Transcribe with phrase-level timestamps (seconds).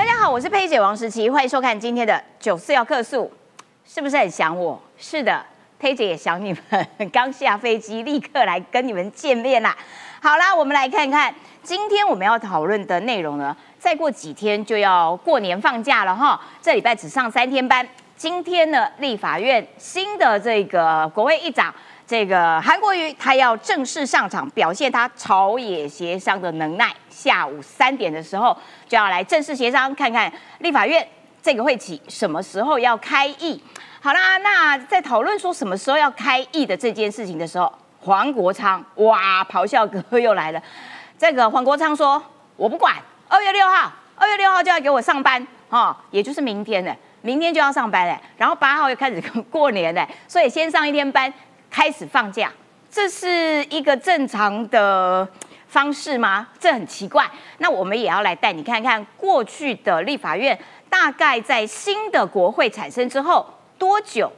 [0.00, 3.30] 大家好，我是佩姐王时琪，欢迎收看今天的九四要客诉，
[3.84, 4.80] 是不是很想我？
[4.96, 5.44] 是的，
[5.78, 9.76] 佩姐也想你们， 刚下飞机立刻来跟你们见面啦。
[10.22, 13.54] 好啦，我们来看看今天我们要讨论的内容呢。
[13.78, 17.86] 再过几天就要过年放假了哈，这礼拜只上三天班。
[18.16, 21.74] 今天呢，立法院新的这个国会议长。
[22.10, 26.92] 这个韩国瑜他要正式上场，表现他朝野协商的能耐。
[27.08, 28.56] 下午三点的时候
[28.88, 31.06] 就要来正式协商，看看立法院
[31.40, 33.62] 这个会期什么时候要开议。
[34.00, 40.60] 好啦，那在讨论说什么时候要开议的这件事情的时候，黄国昌哇咆哮哥又来了。
[41.16, 42.20] 这个黄国昌说
[42.56, 42.96] ：“我不管，
[43.28, 46.92] 二月六号，二月六号就要给我上班哦，也就是明天呢，
[47.22, 48.18] 明天就要上班嘞。
[48.36, 51.32] 然后八号又开始 过年嘞，所以先上一天班。”
[51.70, 52.52] 开始放假，
[52.90, 55.26] 这是一个正常的
[55.68, 56.48] 方式吗？
[56.58, 57.30] 这很奇怪。
[57.58, 63.46] 那我们也要来带你看看过去的立法院，大概在新的国会产生之后
[63.78, 64.30] 多久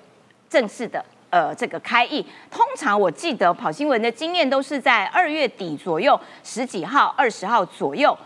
[0.51, 2.25] 正式的呃这个开议？
[2.51, 8.17] 通常我记得跑新闻的经验都是在二月底左右，十几号、二十号左右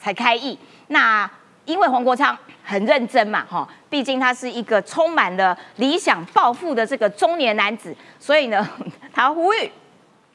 [0.00, 0.58] 才开议。
[0.88, 1.30] 那
[1.64, 8.68] 因为黄国昌很认真嘛，哈，毕竟他是一个充满了理想抱负的这个中年男子，所以呢，
[9.10, 9.72] 他呼吁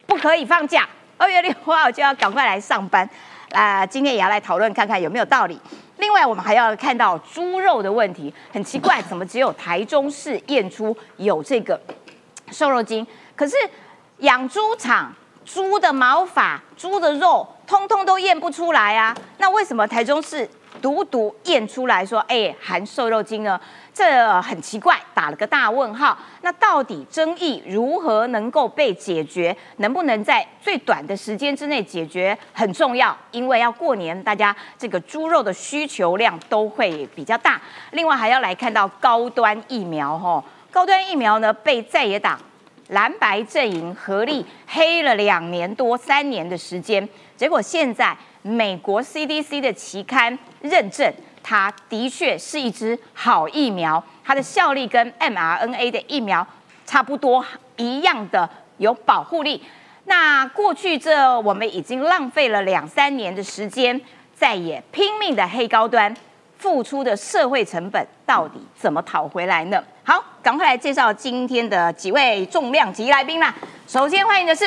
[0.08, 3.08] 不可以放假，二月六号就要赶快来上班。
[3.52, 5.62] 啊，今天也要来讨论看看有没有道理。
[5.98, 11.80] 另外，我们还要看到猪肉的问题，很奇怪，怎么只有台中市验出有这个
[12.52, 13.56] 瘦肉精，可是
[14.22, 15.14] 养猪场
[15.46, 19.16] 猪的毛发、猪的肉，通通都验不出来啊？
[19.38, 20.50] 那为什么台中市？
[20.80, 23.59] 独独验出来说，哎，含瘦肉精呢？
[23.94, 26.17] 这很奇怪，打了个大问号。
[26.44, 29.55] 那到底争议如何能够被解决？
[29.78, 37.61] 能不能在最短的时间之内解决很重要，因为要过年，大家这个猪肉的需求量都会比较大。
[37.91, 40.41] 另外还要来看到高端疫苗，哈，
[40.72, 42.39] 高端疫苗呢被在野党
[42.88, 48.17] 蓝白阵营合力黑了两年多、三年的时间，结果现在。
[48.41, 51.13] 美国 CDC 的期刊认证，
[51.44, 56.46] 它的确是一支好疫苗，它的效力跟 mRNA 的疫苗
[56.85, 57.46] 差不多
[57.78, 59.63] 一样的有保护力。
[60.06, 64.00] 那过去这我们已经浪费了两三年的时间，
[64.34, 66.13] 再也拼命的黑高端，
[66.58, 69.84] 付出的社会成本到底怎么讨回来呢？
[70.03, 73.53] 好，赶快来介绍今天的几位重量级来宾啦！
[73.88, 74.66] 首先欢迎的是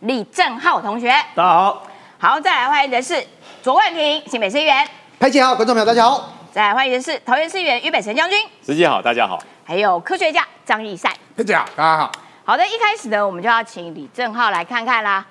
[0.00, 1.89] 李正浩同学，大家好。
[2.22, 3.14] 好，再来欢迎的是
[3.62, 4.86] 卓冠廷，新北市议员。
[5.18, 6.30] 佩姐好，观众朋友大家好。
[6.52, 8.46] 再来欢迎的是桃园市议员于北辰将军。
[8.60, 9.42] 司机好，大家好。
[9.64, 11.10] 还有科学家张义善。
[11.34, 12.12] 佩姐好，大家好。
[12.44, 15.26] 好的，一开始呢，我们就要请李正浩来看看啦。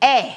[0.00, 0.34] 哎，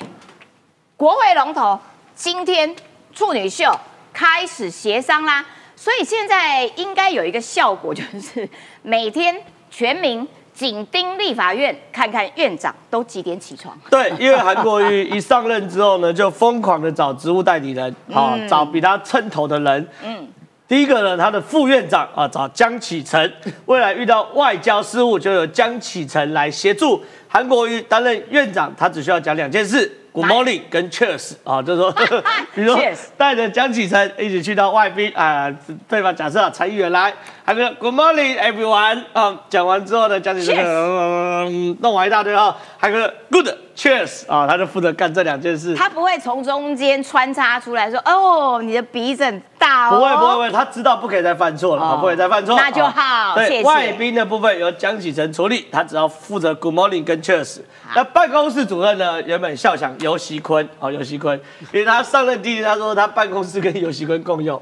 [0.96, 1.80] 国会龙头
[2.14, 2.76] 今天
[3.12, 3.76] 处女秀
[4.14, 5.44] 开始协商啦，
[5.76, 8.48] 所以现在应该有一个效果，就是
[8.84, 10.28] 每天全民。
[10.56, 13.78] 紧盯立法院，看看院长都几点起床。
[13.90, 19.88] 对，因为韩国瑜 一上任之后呢，就疯狂的找职务代理人，啊找比他称头的人。
[20.02, 20.26] 嗯，
[20.66, 23.32] 第一个呢，他的副院长啊，找江启臣，
[23.66, 29.92] 未来遇到外交事务就由江启臣来协助韩国瑜担任院长，他只需要讲两件事。
[30.16, 31.92] Good morning，跟 Cheers 啊，就是说，
[32.56, 32.82] 比如说
[33.18, 35.54] 带着江启臣一起去到外宾啊，
[35.90, 36.14] 对吧？
[36.14, 45.76] 假设啊，参议员来，还有 Good morning everyone 啊，讲完之后呢，江启臣弄完一大堆啊，还有 Good Cheers 啊，他就负责干这两件事。
[45.76, 49.98] 他不会从中间穿插出来说，哦，你的鼻子很大哦。
[49.98, 52.56] 不会不会不会，他知道不可以再犯错了，不会再犯错。
[52.56, 53.64] 那就好，谢谢。
[53.64, 57.60] 外宾的部分由江启臣处理，他只要负责 Good morning 跟 Cheers。
[57.94, 59.22] 那办公室主任呢？
[59.24, 59.94] 原本笑想。
[60.00, 61.40] 尤熙坤，哦，尤熙坤，
[61.72, 64.62] 因为他上任第一，他说他办公室跟尤熙坤共用，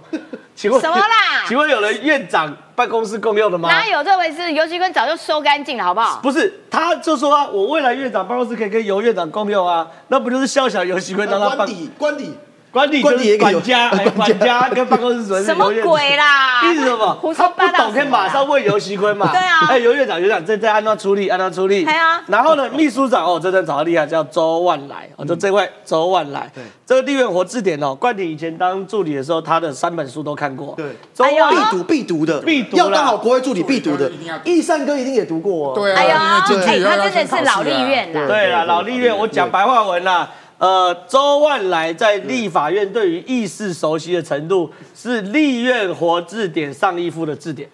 [0.55, 1.43] 请问什么啦？
[1.47, 3.69] 请问有人院长办公室共用的吗？
[3.69, 4.51] 哪有这回事？
[4.51, 6.19] 游戏坤早就收干净了，好不好？
[6.21, 11.89] 不是，他就说啊，我未来院长办公室可以跟尤院长共用啊，那不就是笑笑游戏坤当他官邸？
[11.97, 12.33] 官邸。
[12.73, 16.63] 管理就是管家， 管家跟办公室主任什么鬼啦？
[16.63, 17.33] 意思什么？
[17.37, 19.29] 他不懂，可以马上问尤熙坤嘛？
[19.31, 19.67] 对啊。
[19.69, 21.83] 哎，尤院长，尤院长正在按照出力，按照出力。
[21.83, 22.19] 对啊。
[22.25, 26.49] 然后呢，秘书长哦，真的找到厉害，叫周万来，哦，就这位周万来。
[26.55, 26.63] 对。
[26.83, 30.73] 这个《立院活字典》哦，冠廷以前当助理的时候，他的三本书都看过。
[30.75, 30.97] 对。
[31.13, 34.11] 周万必读必读的，必读要当好国会助理必读的。
[34.43, 35.75] 易善哥一定也读过。
[35.75, 35.99] 对啊。
[35.99, 38.25] 哎呀，他真的是老立院啦。
[38.27, 40.27] 对啦，老立院，我讲白话文啦。
[40.57, 47.69] 呃，周万来在立法院对于议事熟悉的程度，是立院活字典上一夫的字典。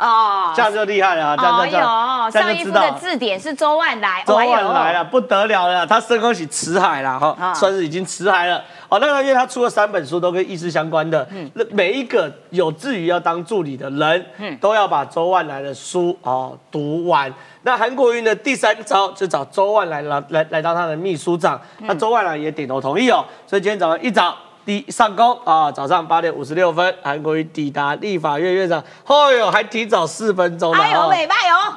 [0.00, 1.36] 哦，这样就厉害了啊！
[1.36, 8.64] 这样这样，上一次的字典是周万来，周万来了，不得了了，他升空起辞海了哈，算是已经辞海了。
[8.88, 17.30] 哦，那个因为他出了三本书，都跟意识相关的，那每一个有志于要当助理的人，嗯，都要把周万来的书哦读完。
[17.62, 24.34] 那韩国瑜的第三招就找周万来来来来当他的秘书长，那周万来也点头同意哦，所以今天早上一早。
[24.64, 31.10] 第上工啊，早上八点五十六分，韩国瑜抵达立法院院长，哦呦，还提早四分钟呢，哎哦，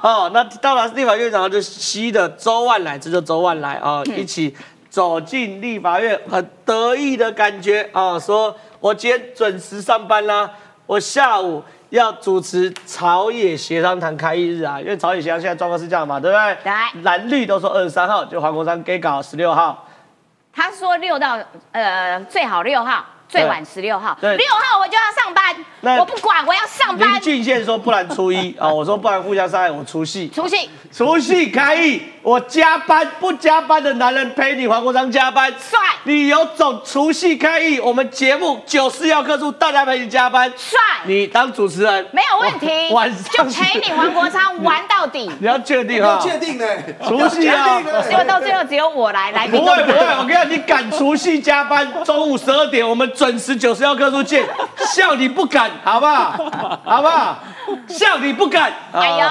[0.02, 4.56] 哦，那到了立法院长就吸的周万来，这就周万来啊，一起
[4.90, 10.52] 走进立法院，很得意的感觉啊，说我今天准时上班啦，
[10.86, 16.58] 我下午要主持朝野协商谈开议日啊，因为朝野协商现在状况是这样嘛，对不对？
[16.64, 19.88] 对，蓝绿都说二十三号，就黄国昌给搞十六号。
[20.56, 21.40] 他说六到
[21.72, 23.04] 呃最好六号，
[23.34, 24.16] 最晚十六号。
[24.22, 27.14] 六号我就要上班，我不管，我要上班。
[27.14, 30.30] 林俊宪说不然初一啊， 我说不然互相伤害，我除夕。
[30.30, 32.00] 除夕，除夕开议。
[32.22, 35.78] 我加班不加班的男人陪你黄国昌加班，帅！
[36.04, 40.80] 你有种除夕开议，我们节目九四要客诉，大家陪你加班，帅！
[41.04, 45.30] 你当主持人没有问题， 晚上就陪你黄国昌玩到底。
[45.42, 46.18] 你要确定啊？
[46.24, 46.66] 确定呢？
[47.06, 47.82] 除夕啊！
[48.08, 49.46] 结果到最后只有我来来。
[49.50, 54.46] 不会不会，我跟你讲，你敢除夕加班，中午十二点我们准时九十要客诉见，
[54.94, 56.32] 笑你不敢，好不好？
[56.84, 57.40] 好不好？
[57.88, 59.26] 笑你不敢，哎呦！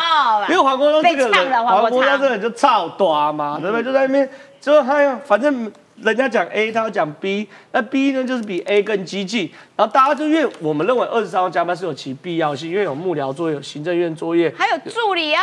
[0.48, 3.84] 因为黄国昌这个人，黄国昌这个人就操短嘛，对不对？
[3.84, 4.26] 就在那边，
[4.62, 15.40] 就他呀，反正人家讲 A，他要讲 B，那 B 呢就是比 A 更激进，然后大家就因为我们认为二十三号加班是有其必要性，因为有幕僚作业、有行政院作业，还有助理要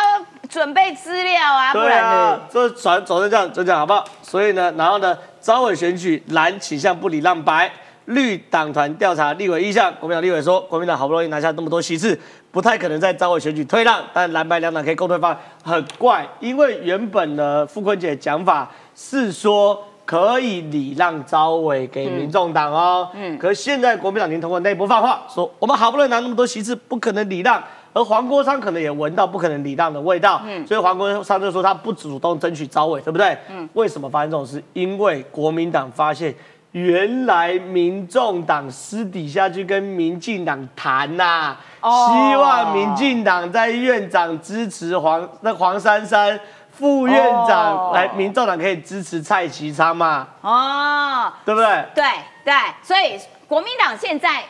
[0.50, 4.04] 准备资料啊，不然呢，这转走成这样，就这样好不好？
[4.24, 7.72] 所以呢，然后呢，招委选举蓝倾向不理让白。
[8.10, 12.20] 绿党团调查立委意向，国民党立委说，国民党好不容易拿下那么多席次，
[12.52, 27.64] 不太可能在招委选举退让，但蓝白两党可以共推方案，很怪，因为原本的傅昆姐讲法是说可以礼让招委给民众党哦，嗯，可是现在国民党已经通过内部放话，说我们好不容易拿那么多席次，不可能礼让，
[27.94, 33.38] 而黄国昌可能也闻到不可能礼让的味道，嗯，所以黄国昌就说他不主动争取招委，对不对？
[33.52, 34.64] 嗯，为什么发生这种事？
[34.74, 36.34] 因为国民党发现。
[36.71, 46.39] 原来民众党私底下去跟民进党谈呐，希望民进党在院长支持黄那黄珊珊，
[46.71, 50.27] 副院长来，民众党可以支持蔡其昌嘛？
[50.42, 51.86] 哦，对不对？
[51.95, 52.04] 对
[52.45, 54.44] 对，所以国民党现在，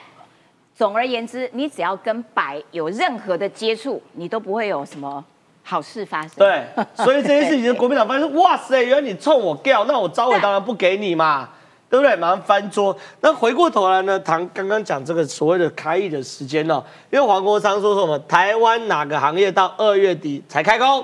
[0.75, 5.23] 总而言之，你只要跟白有任何的接触，你都不会有什么
[5.63, 6.31] 好事发生。
[6.37, 11.47] 对，所以这件事情， 国民党发现，哇塞，原来你冲我调，那我招委当然不给你嘛。
[11.89, 12.15] 对不对？
[12.15, 12.95] 马上翻桌。
[13.21, 14.19] 那回过头来呢？
[14.19, 18.17] 谈刚刚讲这个所谓的开议的时间哦，因为黄国昌说什么？
[18.19, 21.03] 台湾哪个行业到二月底才开工？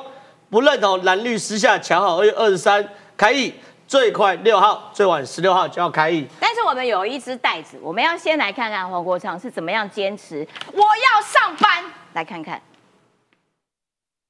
[0.49, 2.87] 不认同蓝绿私下抢好二月二十三
[3.17, 3.53] 开议，
[3.87, 6.25] 最快六号，最晚十六号就要开议。
[6.39, 10.47] 但是我们有一只袋子，我们要先来看看黄国昌是怎么样坚持。
[10.71, 11.83] 我要上班，
[12.13, 12.61] 来看看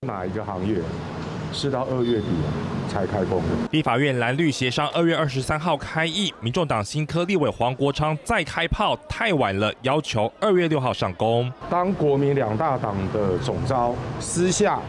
[0.08, 0.78] 哪一个行业
[1.56, 2.28] 是到二月底？
[2.88, 3.42] 才开工。
[3.72, 6.32] 立法院蓝绿协商，二月二十三号开议。
[6.40, 11.52] 民众党新科立委黄国昌再开炮，太晚了，要求二月六号上工。
[11.70, 14.80] 当国民两大党的总招私下。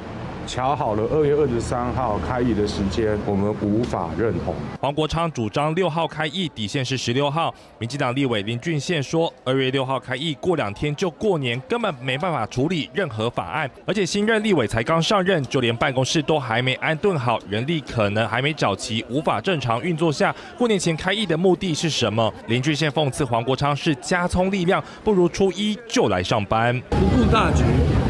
[0.47, 4.55] 瞧好了，二月二十三号开议的时间，我们无法认同。
[4.81, 7.53] 黄国昌主张六号开议，底线是十六号。
[7.79, 13.69] 民进党立委林俊宪说，二月六号开议，过两天就过年，根本没办法处理任何法案。
[13.85, 22.33] 而且新任立委才刚上任，就连办公室都还没安顿好，人力可能还没找齐，无法正常运作下，过年前开议的目的是什么？
[22.47, 27.65] 林俊宪讽刺黄国昌是加充力量，不如初一就来上班，不顾大局。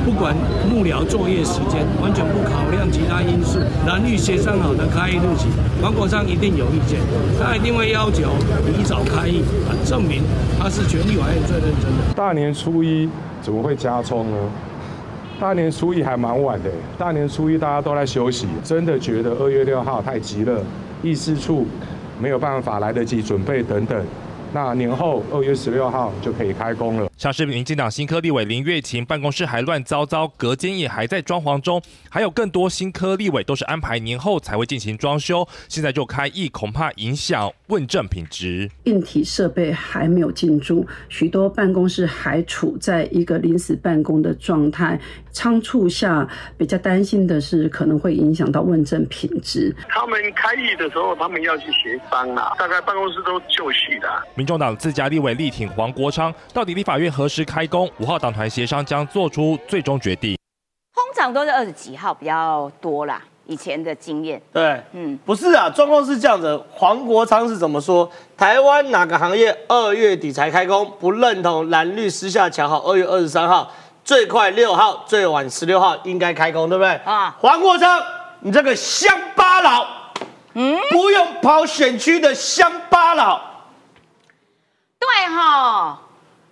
[0.04, 0.36] 不管
[0.70, 5.46] 幕僚作业时间，完全不考量其他因素，蓝绿协商好的开议日期，
[5.82, 6.98] 黄国昌一定有意见，
[7.40, 8.30] 他一定会要求
[8.76, 10.22] 提早开议，啊，证明
[10.58, 12.14] 他是全力委员最认真的。
[12.14, 13.08] 大年初一
[13.42, 14.36] 怎么会加冲呢？
[15.38, 20.60] 大年初一还蛮晚的，大年初一大家都在休息，真的觉得二月六号太急了，
[21.02, 21.66] 议事处
[22.18, 24.02] 没有办法来得及准备等等。
[24.56, 27.10] 那年后二月十六号就可以开工了。
[27.18, 38.70] 像是民进党新科立委林月琴办公室还乱糟糟，隔间也还在装潢中，还有更多新科立委都是安排年后才会进行装修，现在就开议，恐怕影响问政品质。
[38.84, 44.98] 硬体设备还没有进驻，许多办公室还处在一个临时办公的状态，
[45.36, 46.26] 仓促下
[46.56, 49.70] 比较担心的是可能会影响到问政品质。
[49.86, 54.08] 他们开议的时候，他们要去协商啊，大概办公室都就绪的。
[54.34, 57.86] 民众党自家立委力挺黄国昌，到底立法院何时开工？
[57.98, 60.38] 五号党团协商将做出最终决定。
[60.94, 64.40] 通常都是二十几号比较多啦，以前的经验。
[64.54, 66.58] 对，嗯，不是啊，状况是这样子。
[66.70, 68.10] 黄国昌是怎么说？
[68.38, 70.90] 台湾哪个行业二月底才开工？
[70.98, 73.70] 不认同蓝绿私下抢好，二月二十三号，
[74.06, 76.94] 最快六号，最晚十六号应该开工，对不对？
[77.04, 78.00] 啊，黄国昌，
[78.38, 79.84] 你这个乡巴佬，
[80.54, 83.40] 嗯，不用跑选区的乡巴佬。
[85.00, 85.98] 对哈。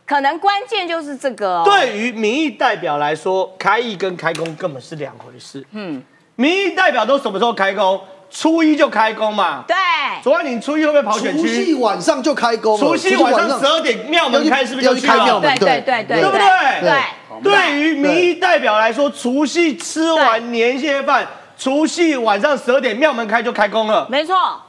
[0.05, 1.63] 可能关键就是这个。
[1.65, 5.65] 对于民意代表来说，开议跟开工根本是两回事。
[5.71, 6.03] 嗯，
[6.35, 8.01] 民意代表都什么时候开工？
[8.29, 9.63] 初一就开工嘛。
[9.69, 9.77] 对。
[10.25, 11.43] 昨晚你初一会不会跑选区？
[11.43, 12.77] 除夕晚上就开工。
[12.77, 15.57] 除夕晚上十二点庙门开，是不是就开庙门？
[15.57, 16.81] 对对对对，对不对？
[16.81, 17.01] 对。
[17.45, 24.07] 对于民意代表来说，除夕吃完年夜饭，除夕晚上十二点庙门开就开工了。
[24.11, 24.61] 没错。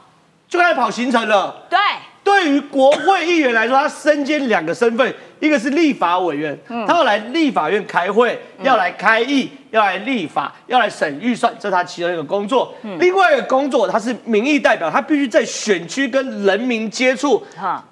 [0.48, 1.65] 就开始跑行程了。
[1.70, 1.79] 对。
[2.25, 12.74] 对于国会议员来说，他身兼两个身份，一个是立法委员，他要来立法院开会，要来开议，要来立法，要来审预算，这是他其中一个工作。
[13.00, 17.46] 另外一个工作，他是民意代表，他必须在选区跟人民接触，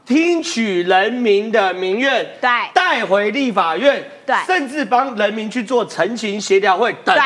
[0.03, 7.15] 听取人民的民怨，对，带回立法院，对，甚至帮人民去做陈情协调会等。
[7.15, 7.23] 对，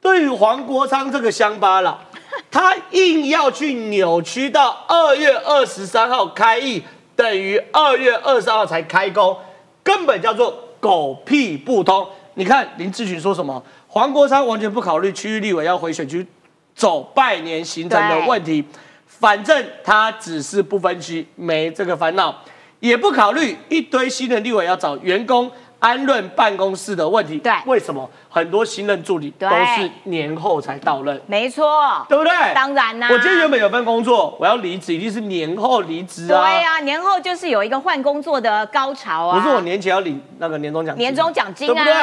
[0.00, 1.98] 对于黄国昌这个乡巴佬。
[2.50, 6.82] 他硬要去扭曲到二月二十三号开议，
[7.14, 9.36] 等于二月二十号才开工，
[9.82, 12.06] 根本叫做狗屁不通。
[12.34, 13.62] 你看林志群说什么？
[13.88, 16.26] 黄国昌完全不考虑区域立委要回选区
[16.74, 18.62] 走拜年行程的问题，
[19.06, 22.42] 反正他只是不分区，没这个烦恼，
[22.80, 25.50] 也不考虑一堆新的立委要找员工。
[25.86, 31.20] 安润办公室的问题，对，为什么很多新任助理都是年后才到任？
[31.28, 32.32] 没错，对不对？
[32.52, 36.42] 当然啦，我今天原本有份工作，我要离职，一定是年后离职啊。
[36.42, 39.38] 对啊，年后就是有一个换工作的高潮啊。
[39.38, 41.94] 不是我年前要领那个年终奖金，年终奖金，对不对？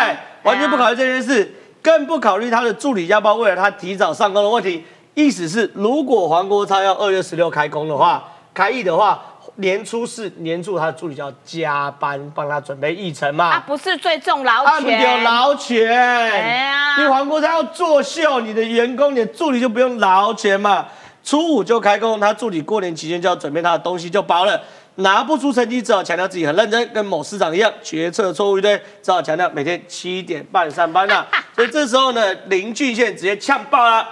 [0.43, 4.85] 完全不考虑这件事，更不考虑他的助理要不要为了他提早上工的问题。
[5.13, 8.23] 意思是，如果黄国昌要二月十六开工的话，
[8.53, 9.21] 开议的话。
[9.55, 13.53] 年初四年初，他的助理就要加班帮他准备议程嘛？
[13.53, 15.89] 他不是最重劳权，他有劳权。
[15.89, 20.87] 哎呀，你黄国昌要作秀，你的员工、你的助理就不用劳权嘛？
[21.23, 24.59] 初五就开工，他助理过年期间就要准备他的东西就包了，
[24.95, 31.27] 拿不出成绩，只好强调自己很认真，跟某市长一样，决策错误一堆，只好强调每天七点半上班了。
[31.55, 34.05] 所以这时候呢，林俊宪直接呛爆了，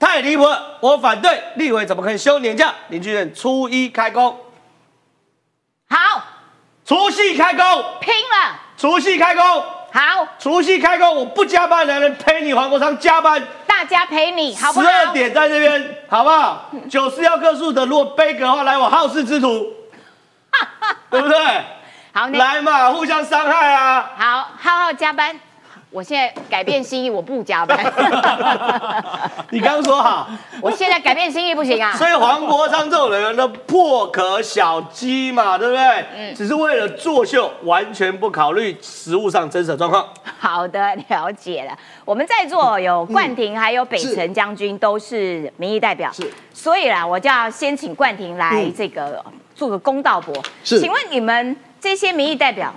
[0.00, 2.74] 太离谱了，我反对，立委怎么可以休年假？
[2.88, 4.34] 林俊宪初一开工。
[5.88, 6.22] 好，
[6.84, 7.64] 除夕开工，
[8.00, 8.54] 拼了！
[8.76, 9.42] 除夕开工，
[9.92, 14.86] 好，除夕开工，我不加班，来人陪你黄国昌加班，大家陪你，好不好？
[14.86, 16.70] 十二点在这边，好不好？
[16.90, 19.72] 九四幺个数的，如果悲格的话，来我好事之徒，
[21.10, 21.38] 对不对？
[22.12, 24.10] 好，来嘛，互相伤害啊！
[24.18, 25.38] 好，浩浩加班。
[25.96, 27.78] 我现在改变心意，我不加班。
[29.48, 30.28] 你刚说哈，
[30.60, 31.94] 我现在改变心意不行啊。
[31.96, 36.04] 所以黄国昌这种人都破壳小鸡嘛，对不对？
[36.14, 40.06] 嗯，只是为了作秀，完全不考虑实物上真实的状况。
[40.38, 41.74] 好的，了解了。
[42.04, 46.12] 我们在座有冠廷，还有北辰将军，都是民意代表。
[46.12, 49.24] 是，所以啦，我就要先请冠廷来这个
[49.54, 50.34] 做个公道博。
[50.62, 52.70] 是，请问你们这些民意代表？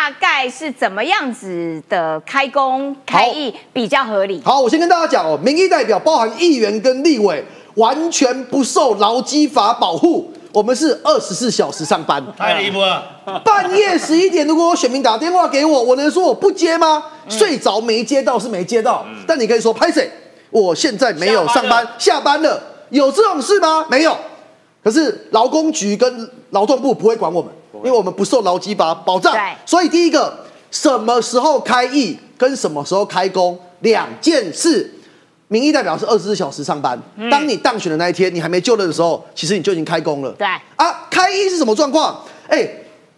[0.00, 4.40] 大概是怎么样子的开工开议比较合理？
[4.42, 10.32] 好，我先跟大家讲哦，民意代表包含议员跟立委，完全不受劳基法保护。
[10.52, 13.20] 我们是二十四小时上班，太离谱了。
[13.44, 17.04] 半夜十一点，如果我选民打电话给我，我能说我不接吗？
[17.28, 20.10] 睡着没接到是没接到，但你可以说拍谁？
[20.48, 23.84] 我现在没有上班，下班了，有这种事吗？
[23.90, 24.16] 没有。
[24.82, 27.52] 可是劳工局跟劳动部不会管我们。
[27.74, 34.94] 因为我们不受劳基法保障，所以第一个什么时候开议跟什么时候开工两件事。
[35.48, 36.96] 民意代表是二十四小时上班，
[37.28, 40.30] 当你当选的那一天，你还没就任的时候，其实你就已经开工了。
[40.38, 40.46] 对
[40.76, 42.22] 啊，开议是什么状况？
[42.46, 42.68] 哎，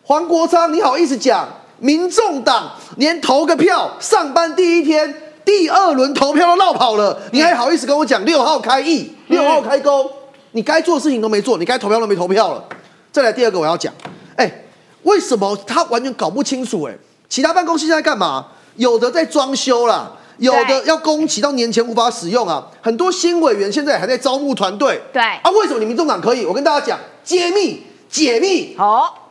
[0.03, 1.47] 黄国昌，你好意思讲？
[1.79, 10.09] 民众党连投个票，上班第一天，第二轮投票都绕跑了，你还好意思跟我讲六号开议，六号开工？
[10.53, 12.65] 你该做的事情都没做，你该投票都没投票了。
[13.11, 13.93] 再来第二个，我要讲。
[15.03, 16.83] 哎，为什么他完全搞不清楚？
[16.85, 16.97] 哎，
[17.29, 18.47] 其他办公室在干嘛？
[18.77, 22.67] 有的在装修啦，有的要供期到年前无法使用啊。
[22.81, 25.01] 很多新委员现在还在招募团队。
[25.13, 26.47] 对啊，为什么你民众党可以？
[26.47, 28.75] 我跟大家讲，揭秘解密。
[28.79, 29.31] 好，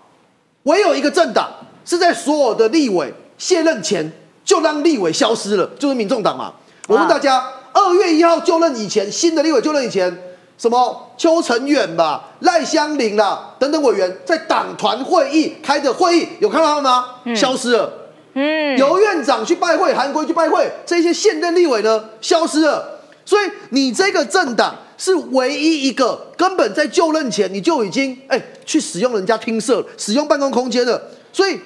[0.64, 1.50] 唯有一个政党
[1.86, 4.12] 是在所有的立委卸任前
[4.46, 6.54] 就让立委消失了，就是民众党嘛。
[6.88, 10.16] 我问大家，二月一号就任以前，新的立委就任以前。
[10.62, 17.16] 什么邱成远吧、赖香林啦等等委员在党团会议开的会议有看到他们吗？
[17.36, 17.92] 消失了，
[18.36, 23.00] 嗯，由院长去拜会，韩国去拜会，这些现任立委呢消失了。
[23.26, 31.02] 所以你这个政党是唯一一个根本在就任前你就已经哎、去使用人家厅舍、使用办公空间的，
[31.34, 31.60] 所以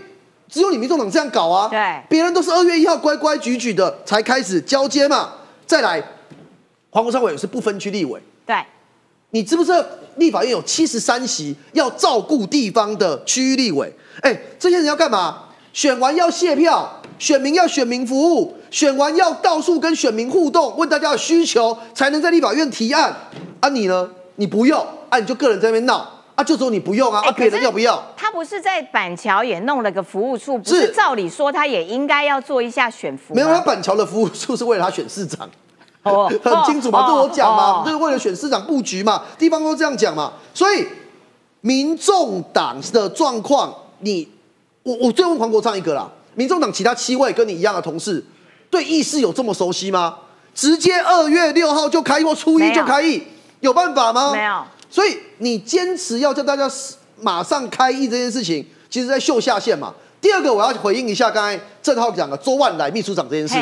[0.48, 1.68] 只有你民众党这样搞啊。
[1.68, 5.34] 对别人都是二月一号乖乖矩矩的才开始交接嘛。
[5.66, 6.02] 再来，
[6.92, 8.56] 黄国昌委员是不分区立委，对，
[9.32, 9.84] 你知不知道
[10.15, 13.94] 立法院有七十三席要照顾地方的区域立委？
[14.22, 15.44] 哎，这些人要干嘛？
[15.74, 23.13] 选完要卸票，选民要选民服务，选完要到处跟选民互动，问大家的需求，才能在立法院提案。
[23.60, 24.10] 啊，你呢？
[24.38, 28.01] 你不用，啊，你就个人在那边闹，啊，就说你不用啊，啊，别人要不要？
[28.15, 33.36] 他不是在板桥也弄了个服务处，不是是照理说他也应该要做一下选服吗？
[33.36, 35.50] 没有，他板桥的服务处是为了他选市长。
[36.05, 40.85] 哦很清楚嘛，哦这我讲嘛哦，这是为了选市长布局嘛，地方都这样讲嘛，所以
[41.62, 44.27] 民众党的状况，你
[44.83, 48.24] 我我最问黄国昌一个啦，民众党其他七位跟你一样的同事，
[48.69, 50.17] 对议事有这么熟悉吗？
[50.53, 53.21] 直接二月六号就开议或初一就开议，
[53.59, 54.31] 有办法吗？
[54.31, 54.63] 没有。
[54.89, 56.69] 所以你坚持要叫大家
[57.19, 59.93] 马上开议这件事情，其实在秀下限嘛。
[60.21, 63.55] 第二个，我要回应一下刚才郑浩讲的周万来秘书长这件事。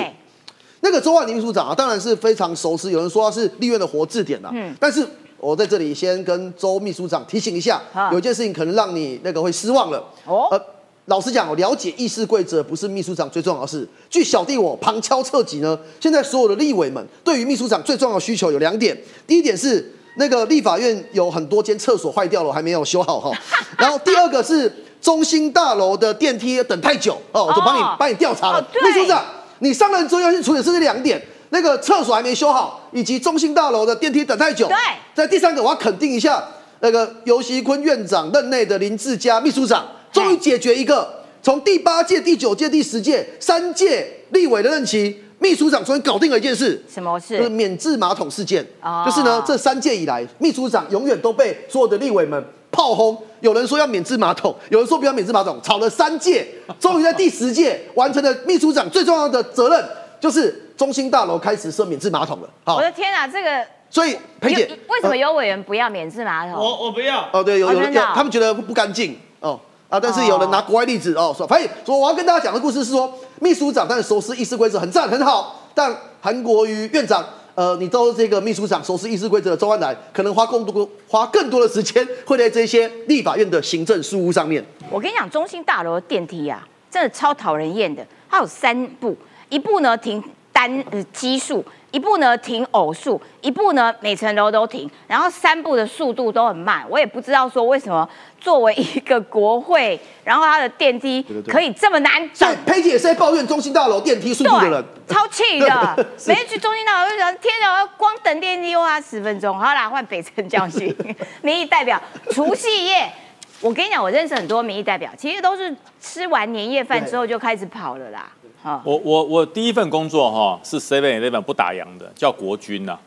[0.83, 4.51] 嘿，那个周万林秘书长啊，当然是非常熟悉，有人说他是立院的活字典啊。
[4.53, 5.07] 嗯但是
[5.39, 10.03] 我在这里先跟周秘书长提醒一下啊，有一件事情可能让你那个会失望了。
[10.25, 10.61] 哦呃，
[11.05, 13.87] 老实讲，我了解议事规则不是秘书长最重要的事。
[14.09, 19.93] 据小弟我旁敲侧击呢，现在所有的立委们对于秘书长最重要的需求有两点，第一点是。
[20.15, 23.31] 那个立法院有很多间厕所坏掉了，我还没有修好哈。
[23.79, 24.71] 然后第二个是
[25.01, 29.25] 中心大楼的电梯等太久哦，我就帮你哦帮你调查了秘书长，
[29.63, 31.19] 你上任之后要去处理的是这两点，
[31.51, 34.67] 那个厕所还没修好，以及中心大楼的电梯等太久。
[34.67, 34.75] 对
[35.15, 36.43] 在第三个，我要肯定一下
[36.81, 46.83] 那个尤熙坤院长任内的林志佳秘书长，终于解决一个从第八届、第九届、第十届三届立委的任期，秘书长终于搞定了一件事。
[46.93, 47.49] 什么事就是？
[47.49, 52.43] 免治马桶事件，哦就是呢，这三届以来，秘书长永远都被所有的立委们
[52.73, 53.17] 炮轰。
[53.39, 56.47] 有人说要免治马桶，有人说不要免治马桶，吵了三届，
[56.79, 59.85] 终于在第十届完成了秘书长最重要的责任，
[60.17, 62.49] 就是中心大楼开始设免治马桶了。
[62.63, 66.53] 好我，的天啊，这个所以裴姐有为什么呃有委员不要免治马桶？
[66.53, 77.25] 我我不要，哦，对，有有人有哦哦他们觉得不干净哦啊，但是有人拿国外例子哦说，反正说我要跟大家讲的故事是说，秘书长但是熟悉议事规则很赞很好，但韩国瑜院长。
[77.55, 84.63] 呃，你都这个秘书长熟悉议事规则的周恩来，可能花更多花更多的时间会在这些立法院的行政事务上面。
[84.89, 88.05] 我跟你讲，中心大楼的电梯啊，真的超讨人厌的。
[88.29, 89.15] 它有三步，
[89.49, 96.85] 一步呢停单呃奇数，一步呢停偶数，一步呢每层楼都停，然后三步的速度都很慢。
[96.87, 98.07] 我也不知道说为什么
[98.39, 102.47] 作为一个国会，然后它的电梯可以这么难走。
[102.65, 104.85] 佩姐也是在抱怨中心大楼电梯速度的人。
[105.07, 109.57] 超气的每次去中心大楼就想，天哪，光等电梯又花十分钟。
[109.57, 110.95] 好啦，换北城教训
[111.41, 113.11] 民意代表，除夕夜。
[113.59, 118.29] 我跟你讲，我认识很多民意代表，其实都是吃完年夜饭之后就开始跑了啦。
[118.63, 122.97] 哈，我我我第一份工作哈是 Seven Eleven 不打烊的，叫国军呐、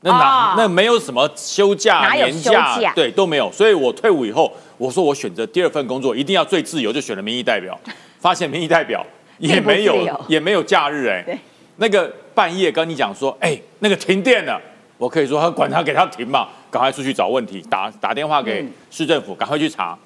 [0.00, 0.54] 那哪、哦。
[0.56, 7.78] 那没有什么休假年假对都没有，所以我退伍以后，我说我选择第二份工作一定要最自由，就选了民意代表，
[8.18, 9.06] 发现民意代表
[9.38, 11.38] 也没有也没有假日哎、对。
[11.76, 14.60] 那个半夜跟你讲说，哎、那个停电了，
[14.98, 18.72] 我可以说他管他给他停嘛，赶快出去找问题，打打电话给嗯。
[18.90, 19.96] 市政府，赶快去查。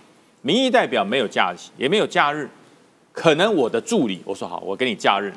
[0.42, 2.48] 民意代表没有假期，也没有假日，
[3.12, 5.32] 可能我的助理我说好，我给你假日，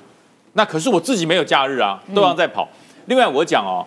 [0.53, 2.67] 那可是我自己没有假日啊，都要在跑。
[3.05, 3.85] 另外我讲哦，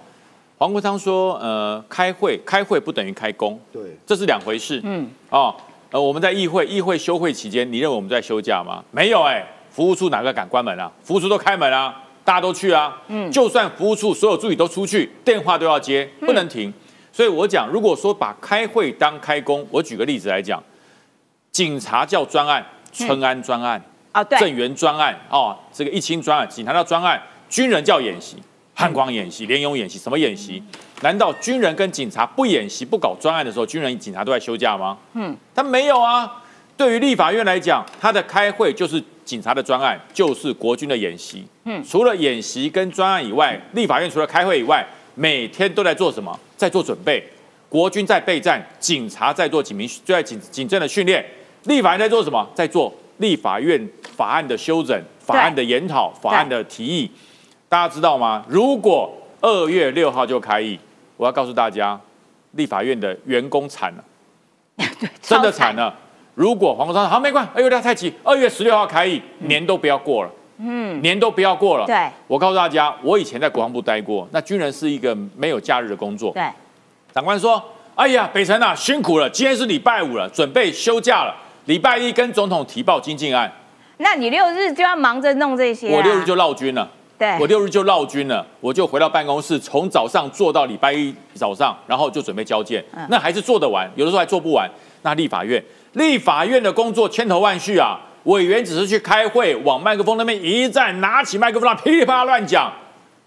[0.58, 4.80] 黄国昌说，呃，开会开会不等于开工，对，这是两回事。
[4.84, 5.54] 嗯，哦，
[5.90, 8.82] 呃，我们在议会议会休会期间，你认为我们在休假吗？
[8.90, 10.90] 没有哎、服务处哪个敢关门啊？
[11.02, 13.00] 服务处都开门啊，大家都去啊。
[13.08, 16.72] 嗯就算服务处所有助理都出去，电话都要接，不能停。
[17.12, 20.62] 所以我讲，如果说把开会当开工，我举个例子来讲，
[21.50, 22.62] 警察叫专案，
[22.96, 23.82] 春安专案，
[24.14, 28.36] 哦郑对，源专案，哦，这个一清专案，警察的专案，军人叫演习，
[28.74, 30.62] 汉光演习、联勇演习，什么演习？
[31.02, 34.96] 难道军人跟警察不演习、不搞专案的时候，军人、警察都在休假吗？
[35.12, 36.42] 嗯，他没有啊。
[36.76, 41.46] 对于立法院来讲，他的开会就是警察的专案，就是国军的演习。
[41.64, 46.38] 嗯除了演习跟专案以外，立法院除了开会以外，每天都在做什么？
[46.56, 47.22] 在做准备。
[47.68, 51.24] 国军在备战，警察在做警民就在警警政的训练，
[51.66, 52.48] 立法院在做什么？
[52.54, 57.10] 在做立法院法案的修整、法案的研讨、法案的提议。
[57.68, 58.44] 大家知道吗？
[58.48, 60.78] 如果二月六号就开议，
[61.16, 61.98] 我要告诉大家，
[62.52, 64.04] 立法院的员工惨了。
[65.20, 65.94] 真的惨了。
[66.34, 71.86] 如果黄国昌说好没关系，二月六太急，二月十六号开议，年都不要过了，嗯，年都不要过了。
[71.86, 76.32] 对，我告诉大家，我以前在国防部待过，那军人是一个没有假日的工作。
[76.32, 76.46] 对，
[77.14, 77.62] 长官说
[77.96, 81.34] ：“哎呀，北辰啊，辛苦了，今天是礼拜五了，准备休假了，
[81.66, 83.52] 礼拜一跟总统提报经进案。
[83.98, 92.84] 那你六日就要忙着弄这些、啊，我六日就绕军了。”对，我六日就绕军了，我就回到办公室，从早上做到礼拜一早上，然后就准备交件。
[92.94, 94.70] 嗯那还是做得完，有的时候还做不完。
[95.00, 95.62] 那立法院，
[95.94, 102.70] 立法院的工作千头万绪啊，委员只是去开会，往麦克风那边一站，拿起麦克风，噼里啪啦乱讲。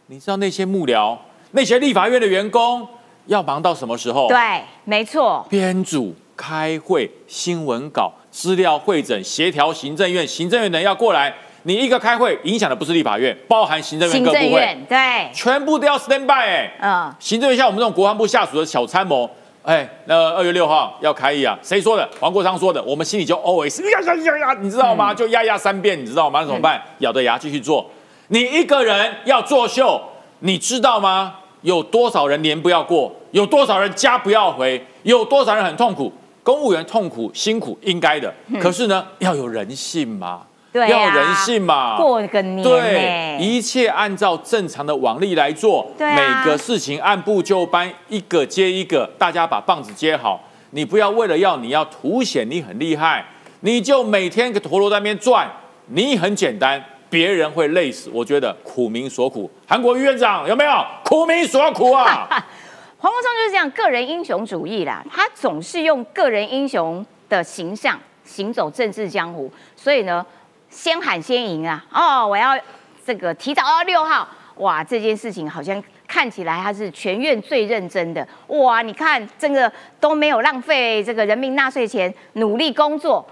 [0.05, 1.17] 你知道那些幕僚、
[1.53, 2.87] 那些立法院的员工
[3.25, 4.27] 要忙到什么时候？
[4.27, 11.33] 对，没错，编组、开会、新闻稿、资料会诊、协调行政院，行政院的人要过来。
[11.63, 19.29] 你一个开会，影响的不是立法院，包含行政院各部会，对，全部都要 stand by 哎、嗯，行政院像我们这种国防部下属的小参谋，
[19.63, 22.09] 哎，那二月六号要开议啊，谁说的？
[22.17, 25.13] 黄国昌说的，我们心里就 always 呀呀呀呀，你知道吗？
[25.13, 26.39] 就呀呀三遍，你知道吗？
[26.39, 26.81] 那怎么办？
[26.99, 27.85] 咬着牙继续做。
[28.29, 30.01] 你一个人要作秀，
[30.39, 31.35] 你知道吗？
[31.63, 33.13] 有多少人年不要过？
[33.31, 34.81] 有多少人家不要回？
[35.03, 36.09] 有多少人很痛苦？
[36.49, 40.41] 公务员痛苦辛苦应该的，可是呢，要有人性嘛，
[40.73, 46.15] 对、啊，要人性嘛，过个年对，一切按照正常的往例来做，对啊。
[46.15, 50.41] 每个事情按部就班，一个接一个，大家把棒子接好。
[50.71, 53.23] 你不要为了要你要凸显你很厉害，
[53.59, 55.47] 你就每天个陀螺在那边转，
[55.89, 58.09] 你很简单，别人会累死。
[58.11, 60.71] 我觉得苦民所苦，韩国瑜院长有没有？
[61.03, 62.27] 苦民所苦啊？
[63.01, 70.25] 黄国昌就是这样，个人英雄主义啦，他总是用个人英雄的形象行走政治江湖，所以呢，
[70.69, 71.85] 先喊先赢啊！
[71.93, 72.59] 哦，我要
[73.05, 83.25] 这个提早到六号，哇，这件事情好像看起来他是全院最认真的，哇，你看这个都没有浪费这个人民纳税钱，努力工作。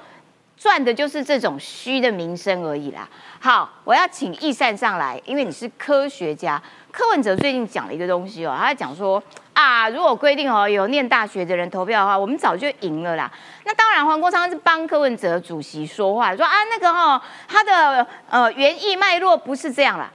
[0.55, 3.07] 赚的就是这种虚的名声而已啦。
[3.39, 6.59] 好，我要请易善上来，因为你是科学家。
[6.91, 9.21] 柯文哲最近讲了一个东西哦，他讲说
[9.53, 13.31] 啊，如果规定哦有念大学的人投票的话，我们早就赢了啦。
[13.65, 20.11] 那当然，黄国昌是帮柯文哲主席说话，说啊那个哦，他的呃原意脉络不是这样啦，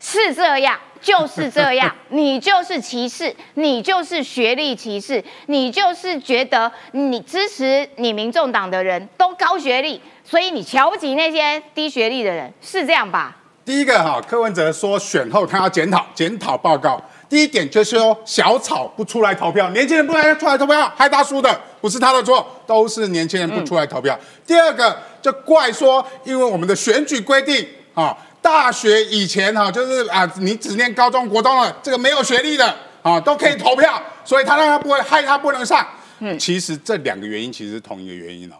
[0.00, 13.36] 是这样，就是这样， 你就是歧视，你就是学历歧视，你就是觉得你支持你民众党的人都高学历，所以你瞧不起那些低学历的人，是这样吧？
[13.68, 16.98] 第一个哈，柯文哲说选后他要检讨检讨报告。
[17.28, 24.18] 第一点就是说小草不出来投票，年轻人不来出来投票，害他输的不是他的错，都是年轻人不出来投票。
[24.46, 35.86] 第二个就怪说，因为我们的选举规定啊，大学以前哈就是啊，你只念高中国中了这个没有学历的啊都可以投票，所以他让他不会害他不能上。
[36.20, 38.56] 嗯，其实这两个原因其实是同一个原因哦。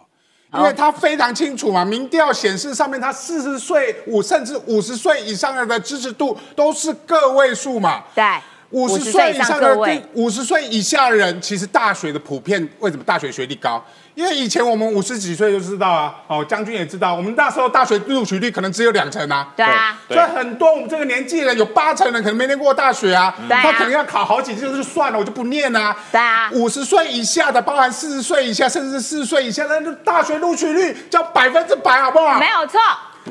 [0.53, 8.03] 因为他非常清楚嘛，民调显示上面他四十岁五甚至五十岁以上的支持度都是个位数嘛。
[8.15, 8.23] 对，
[8.71, 9.75] 五十岁以上的
[10.13, 13.83] 五十岁以下的人，其实大学的普遍为什么大学学历高？
[14.13, 19.51] 因为以前我们五十几岁就知道啊，哦，将军也知道，我们那时候大学录取率可能只有两成啊。
[19.55, 25.95] 对啊，所以很多我们这个年纪人有八成人可能没念过大学啊，他可能要考好几次就算了，我就不念啊。
[26.11, 32.37] 对啊，五十岁以下的，包含四十岁以下，甚至是四十岁以下的，那大学录取率叫百分之百，好不好？
[32.39, 32.79] 没有错。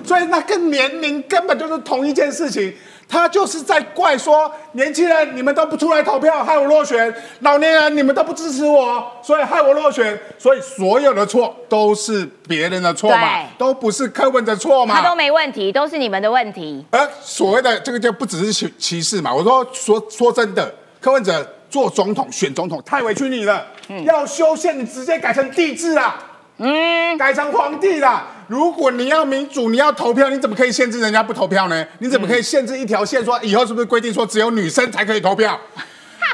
[0.04, 2.74] 所以那跟年龄根本就是同一件事情。
[3.08, 10.20] 他就是在怪说年轻人你们都不出来投票，害我落选；老年人你们都不支持我，所以害我落选。
[10.38, 14.94] 所以所有的错都是别人的错嘛，都不是柯文哲错嘛。
[14.94, 16.84] 他都没问题，都是你们的问题。
[16.90, 19.34] 而所谓的这个就不只是歧歧视嘛。
[19.34, 26.22] 我说说说真的，柯文哲做总统选总统太委屈你了，嗯、要修宪你直接改成帝制啊。
[26.60, 28.26] 嗯，改成皇帝啦！
[28.48, 31.86] 如果你要民主，你要投票，你怎么可以限制人家不投票呢？
[31.98, 35.60] 你怎么可以限制一条线，说以后是不是规定说只有女生才可以投票？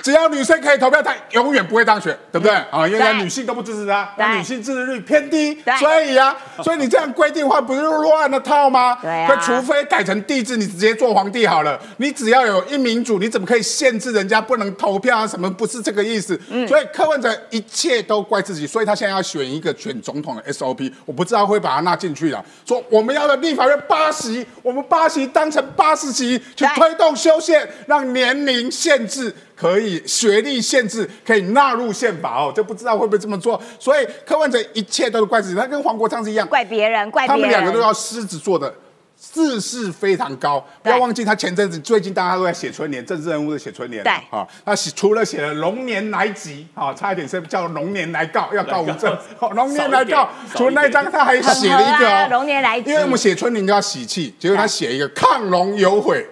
[0.04, 2.54] 只要女生可以投票，她永远不会当选，对不对？
[2.70, 8.98] 啊，因为女性都不支持她，那女性支持率偏低，所以啊，所以你这样规定的话，不是乱了套吗？
[9.00, 9.34] 对啊。
[9.36, 11.80] 除非改成帝制，你直接做皇帝好了。
[11.96, 15.26] 你只要有一民主，你怎么可以限制人家不能投票啊？
[15.26, 16.38] 什么不是这个意思？
[16.50, 16.68] 嗯。
[16.68, 22.44] 所以柯文哲一切都怪自己，所以他现在要选一个选总统的 SOP，我不知道会把他纳进去了。
[22.66, 29.34] 说我们要的立法院八席，我们八席当成八十席去推动修宪，让年龄限制。
[29.56, 33.60] 可以学历限制可以纳入宪法哦，就不知道会不会这么做。
[33.78, 37.36] 所以柯文哲一切都是怪自己，他跟黄国昌是一样，怪别人，怪别人。
[37.36, 38.74] 他们两个都要狮子座的
[39.16, 44.12] 自视非常高，不要忘记他前阵子最近大家都在写春联，政治人物的写春联，对。
[44.30, 56.26] 啊，他写除了写了龙年来吉，啊，差一点是叫龙年来告，要告吴正， 好龙年来告，除了那一张他还写了一个龙年来吉因为我们写春联就要喜气，结果他写一个亢龙有悔。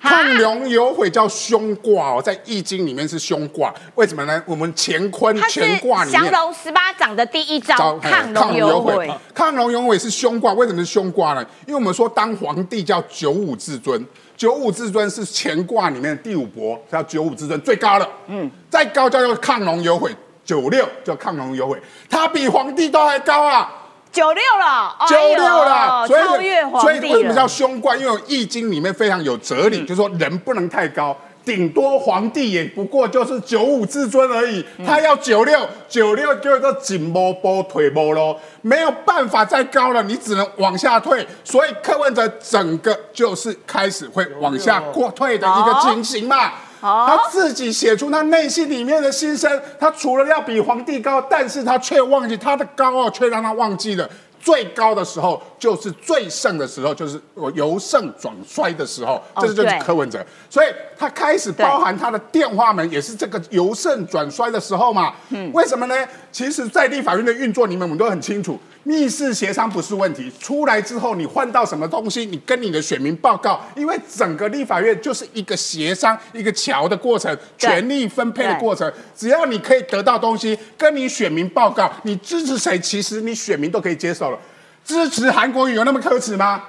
[0.00, 4.42] 亢龙有悔叫凶卦哦，在易经里面是凶卦，为什么呢？
[4.46, 9.10] 我们乾坤乾卦里面降龙十八掌的第一招，招亢龙有悔。
[9.34, 11.44] 亢龙有悔是凶卦，为什么是凶卦呢？
[11.66, 18.08] 因为我们说当皇帝叫九五至尊，九五至尊是乾卦里面的第五伯，叫九五至尊最高了。
[18.28, 23.70] 嗯，再高叫做亢龙有悔，九六叫亢龙有悔，他比皇帝都还高啊。
[24.12, 27.48] 九六了，九六了，所以为什么叫。
[27.48, 27.96] 凶卦？
[27.96, 31.16] 因为《易经》里面非常有哲理，就是说人不能太高。
[31.44, 41.26] 顶多皇帝也不过就是九五至尊而已，他要九六，九六就是颈摸波腿摸喽，没有办法再高了，你只能往下退。
[41.42, 46.52] 所以柯文哲整个就是开始会往下过退的一个情形嘛。
[46.82, 54.08] 哦他自己写出他内心里面的心声，他除了要比皇帝高，但是他却忘记他的高傲，却让他忘记了。
[54.40, 60.20] 最高的时候就是最盛的时候，就是我由盛转衰的时候，哦这就是柯文哲。
[60.50, 60.66] 所以
[60.98, 65.14] 他开始包含他的电话门，也是这个由盛转衰的时候嘛。
[65.28, 65.94] 嗯，为什么呢？
[66.32, 70.30] 其实，在立法院的运作里面，我们都很清楚，密室协商不是问题。
[70.40, 78.92] 出来之后，你换到什么东西，你跟你的选民报告，因为整个立法院就是一个协商、一个桥的过程，对权力分配的过程。
[79.16, 84.38] 只要你可以得到东西，跟你选民报告，你支持谁，其实你选民都可以接受了。
[84.84, 86.64] 支持韩国瑜有那么可耻吗？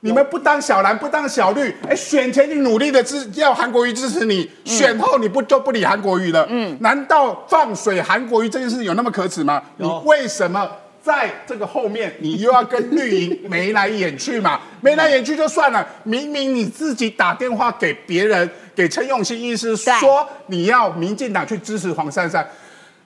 [0.00, 6.46] 你们不当小蓝，不当小绿，哎，选前你努力的支要韩国瑜支持你，选后你不就不理韩国瑜了？
[6.50, 9.62] 嗯，难道放水韩国瑜这件事有那么可耻吗？
[9.78, 10.70] 你为什么
[11.04, 14.58] 在这个后面你又要跟绿营眉来眼去嘛？
[14.80, 22.48] 眉来眼去就算了，明明你自己打电话给别人，给陈永新医师对说你要民进党去支持黄珊珊。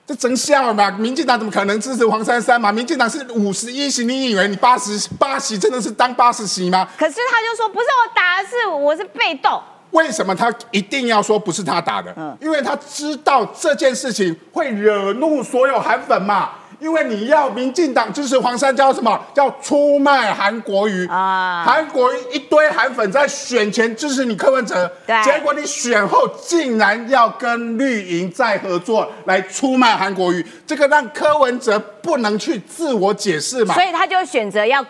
[0.07, 0.89] 这真笑嘛！
[0.89, 2.71] 民进党怎么可能支持黄珊珊嘛？
[2.71, 6.87] 民进党是五十一席，你以为你八十八席真的是当八十席吗？
[6.97, 12.11] 可是他就说不是我打的是我是被动，为什么他一定要说不是他打的？
[12.17, 16.51] 嗯因为他知道这件事情会惹怒所有韩粉嘛。
[16.79, 19.19] 因为你要民进党支持黄珊叫什么？
[19.33, 33.83] 叫出卖韩国瑜啊韩国瑜一堆韩粉在选前支持你柯文哲，对结果你选后竟然要跟绿营再合作来出卖韩国瑜，这个让柯文哲不能去自我解释嘛所。
[33.83, 34.85] 以他就选择要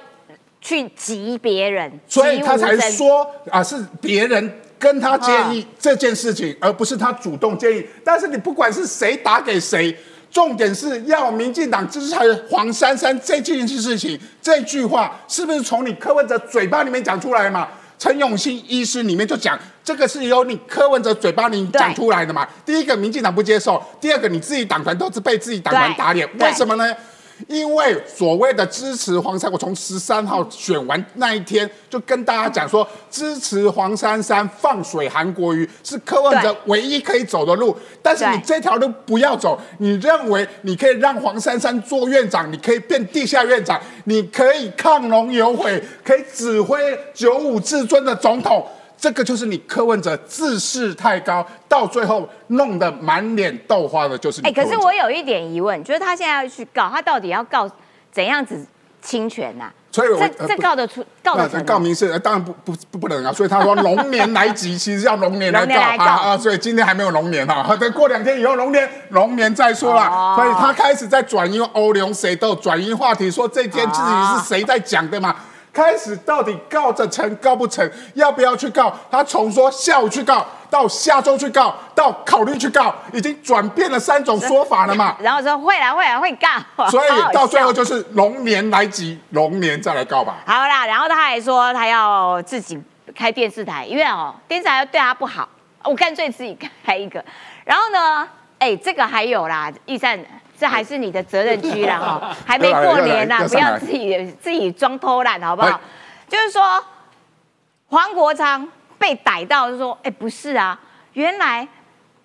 [0.61, 7.85] 去急别人，所以他才说啊，是别人跟他建议这件事情，而不是他主动建议。
[8.03, 9.97] 但是你不管是谁打给谁，
[10.31, 12.15] 重点是要民进党支持
[12.49, 17.67] 黄珊珊这件事情，这句话是不是从你柯文哲嘴巴里面讲出来嘛？
[17.97, 22.47] 陈永新医师里面就讲，这个是由你柯文哲嘴巴里讲出来的嘛。
[22.65, 26.95] 第一个，民进党不接受；第二个，你自己党团都是被自己党团打脸，为什么呢？
[27.47, 46.77] 因为所谓的支持黄珊，我从十三号选完那一天就跟大家讲说，支持黄珊珊放水韩国瑜是柯文哲唯一可以走的路，但是你这条路不要走，你认为你可以让黄珊珊做院长，你可以变地下院长，你可以抗龙有悔，可以指挥
[47.13, 48.67] 九五至尊的总统。
[48.99, 54.51] 这个就是你柯文哲自视太高，到最后弄得满脸豆花的，就是你哎。
[54.51, 57.69] 可是我有一点疑问，就是他现在要去告，他到底要告
[58.11, 58.65] 怎样子
[59.01, 70.09] 侵权呐、所以我这告得出告得成告民事呃当然不不不不能啊，所以他说龙年来吉，其实要龙年来告龙年来告啊啊，所以今天还没有龙年哈，等过两天以后龙年龙年再说啦。
[70.09, 75.33] 哦所以他开始在转移欧龙谁都转移话题，说这件事情是谁在讲的嘛？
[75.79, 78.93] 开始到底告得成告不成，要不要去告？
[79.09, 85.15] 他从说下午去告，到下周去告，到考虑去告，已经转变了三种说法了嘛。
[85.23, 90.39] 然后说会来会来会告，所以到最后就是龙年来及，龙年再来告吧。
[90.45, 92.77] 好啦，然后他还说他要自己
[93.15, 95.47] 开电视台，因为哦电视台对他不好，
[95.85, 97.23] 我干脆自己开一个。
[97.63, 100.19] 然后呢，哎，这个还有啦，易善，
[100.59, 105.79] 这还是你的责任区啦哈， 还没过年呢，不要自己自己装偷懒好不哎好？
[106.27, 106.83] 就是说
[107.87, 108.67] 黄国昌
[108.97, 110.77] 被逮到，就说哎不是啊，
[111.13, 111.65] 原来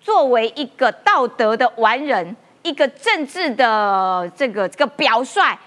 [0.01, 5.57] 作为一个道德的完人，一个政治的这个这个表率。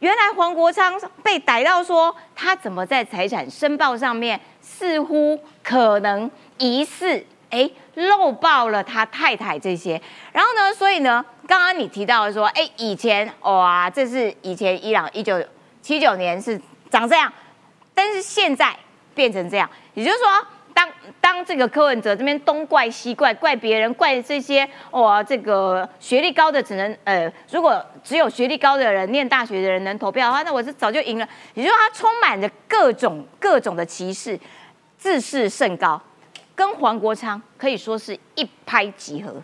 [0.00, 10.00] 原来黄国昌被逮到说他怎么在财产申报上面似乎可能疑似哎漏报了他太太这些，
[10.32, 15.42] 然后呢，所以呢，刚刚你提到说，哎，以前哇，这是以前伊朗一九
[15.82, 17.32] 七九年是长这样，
[17.94, 18.74] 但是现在
[19.14, 20.26] 变成这样，也就是说，
[20.72, 20.88] 当
[21.20, 31.28] 当这个柯文哲这边东怪西怪，怪别人，怪这些哇，这个学历高的只能呃，如果只有学历高的人、念大学的人能投票的话，那我是早就赢了。
[31.54, 34.38] 也就是说，他充满着各种各种的歧视，
[34.96, 36.00] 自视甚高，
[36.54, 39.34] 跟黄国昌可以说是一拍即合。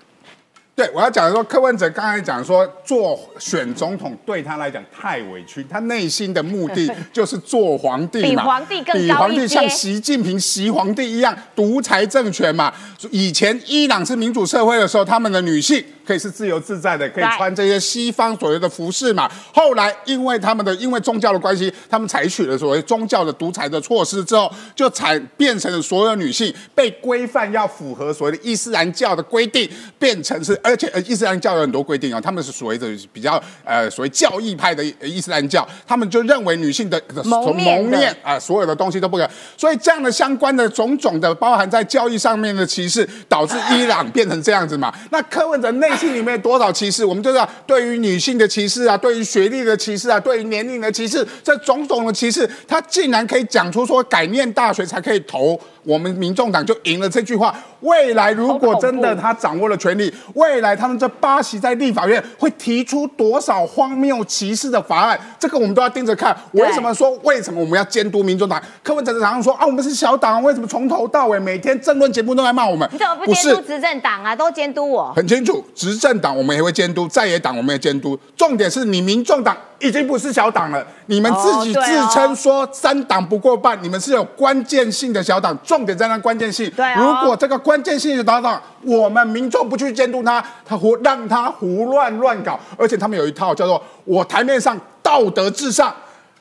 [0.74, 12.72] 对，我要讲的说，柯文哲刚才讲说，做选总统对他来讲太委屈，他内心的目的就是做皇帝比嘛， 皇帝更比皇帝像习近平、习皇帝一样独裁政权嘛。
[13.10, 19.30] 以前伊朗是民主社会的时候，他们的女性可以是自由自在的，可以穿这些西方所谓的服饰嘛。
[19.54, 29.70] 后来因为他们的因为宗教的关系，他们采取了所谓宗教的独裁的措施之后，就产变成了所有女性被规范要符合所谓的伊斯兰教的规定，
[30.00, 44.92] 变成是而且呃伊斯兰教有很多规定啊，他们是所谓的比较呃所谓教义派的呃伊斯兰教，他们就认为女性的蒙蒙面啊、所有的东西都不可以，所以这样的相关的种种的包含在教义上面的歧视，导致伊朗变成这样子嘛。
[45.12, 57.54] 那柯文哲内心里面有多少歧视，我们就知道，对于女性的歧视啊，对于学历的歧视啊，对于年龄的歧视，这种种的歧视，他竟然可以讲出说改念大学才可以投我们民众党就赢了这句话。
[57.80, 66.36] 未来如果真的他掌握了权力，未来他们这八席在立法院会提出多少荒谬歧视的法案，这个我们都要盯着看。
[66.52, 68.62] 对为什么说为什么我们要监督民众党？
[68.82, 72.88] 柯文哲常常说啊，我们是小党，为什么从头到尾每天政论节目都在骂我们？
[72.92, 74.36] 你怎么不监督执政党啊？
[74.36, 75.12] 都监督我。
[75.16, 78.18] 很清楚，执政党我们也会监督，在野党我们也监督。
[78.36, 81.80] 重点是你民众党已经不是小党了，你们自己自
[82.12, 86.70] 称说三党不过半，你们是有关键性的小党，重点在那关键性。
[86.76, 95.94] 对哦如果这个关键性的小党，我们民众不去监督他，他胡让他胡乱乱搞，而且他们有一套叫做我台面上道德至上，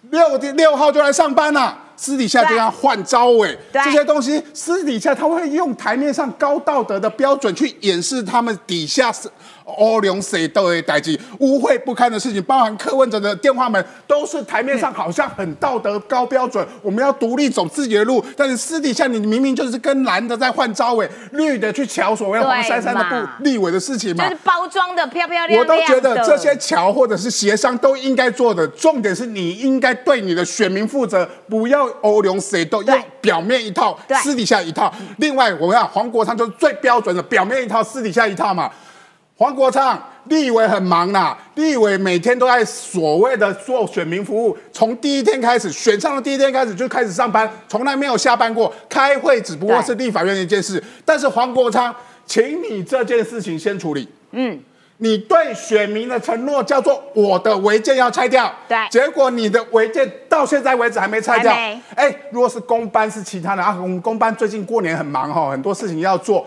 [0.09, 9.29] 六六号就来上班了、私底下就要换招委，这些东西私底下他会用台面上高道德的标准去掩饰他们底下是
[9.77, 24.39] 欧龙谁都的代际污秽不堪的事情，包含柯文哲的电话门都是台面上好像很道德高标准，我们要独立走自己的路，但是私底下你明明就是跟蓝的在换招委，绿的去瞧所谓黄珊珊的对嘛部立委的事情嘛就是。
[24.43, 25.69] 包装的漂漂亮亮我。
[25.69, 34.91] 都觉得这些桥或者是协商都应该做的，重点是你应该对你的选民负责，不要欧龙谁都要表面一套，私底下一套。
[35.17, 38.71] 另外，我们讲黄国昌就是最标准的表面一套，私底下一套嘛。
[39.39, 48.71] 黄国昌立委很忙啦，立委每天都在所谓的做选民服务，从第一天开始选上的第一天开始就开始上班，从来没有下班过。
[48.89, 54.09] 开会只不过是立法院的一件事，但是黄国昌，请你这件事情先处理。
[54.31, 54.59] 嗯，
[54.97, 61.81] 你对选民的承诺叫做我的违建要拆掉，对结果你的违建到现在为止还没拆掉还没。
[61.95, 66.45] 哎，如果是公班是其他的啊，我们公班最近过年很忙哈，很多事情要做，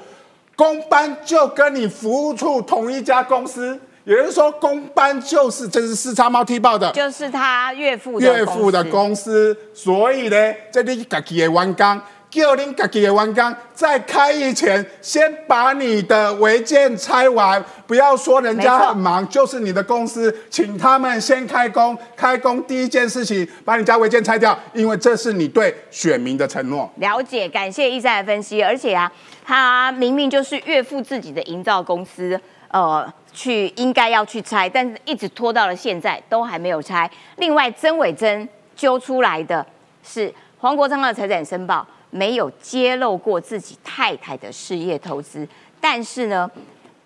[0.62, 10.36] 公班就跟你服务处同一家公司，也就是说公班就是这是四叉猫踢爆的，就是他岳父岳父的公司，所以呢，
[10.70, 12.00] 这里自己的员工，
[12.32, 26.90] 叫恁自己的员工在开议前先把你的违建拆完，不要说人家很忙，就是你的公司，请他们先开工，开工第一件事情把你家违建拆掉，因为这是你对选民的承诺。
[26.96, 28.62] 了解，感谢一赛的分析。
[28.62, 29.12] 而且啊，
[29.44, 37.10] 他明明就是岳父自己的营造公司，呃，去应该要去拆，但是一直拖到了现在都还没有拆。
[37.36, 39.66] 另外，曾伟珍揪出来的
[40.02, 45.48] 是黄国昌的财产申报没有揭露过自己太太的事业投资，
[45.80, 46.48] 但是呢，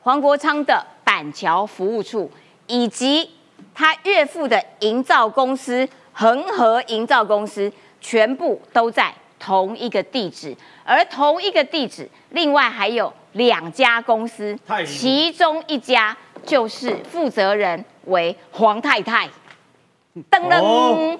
[0.02, 2.28] 黄国昌的板桥服务处
[2.66, 3.30] 以及
[3.72, 19.28] 他岳父的营造公司恒河营造公司，全部都在同一个地址，而同一个地址，另外还有两家公司其中一家就是负责人为黄太太，
[20.28, 21.16] 噔噔，哦。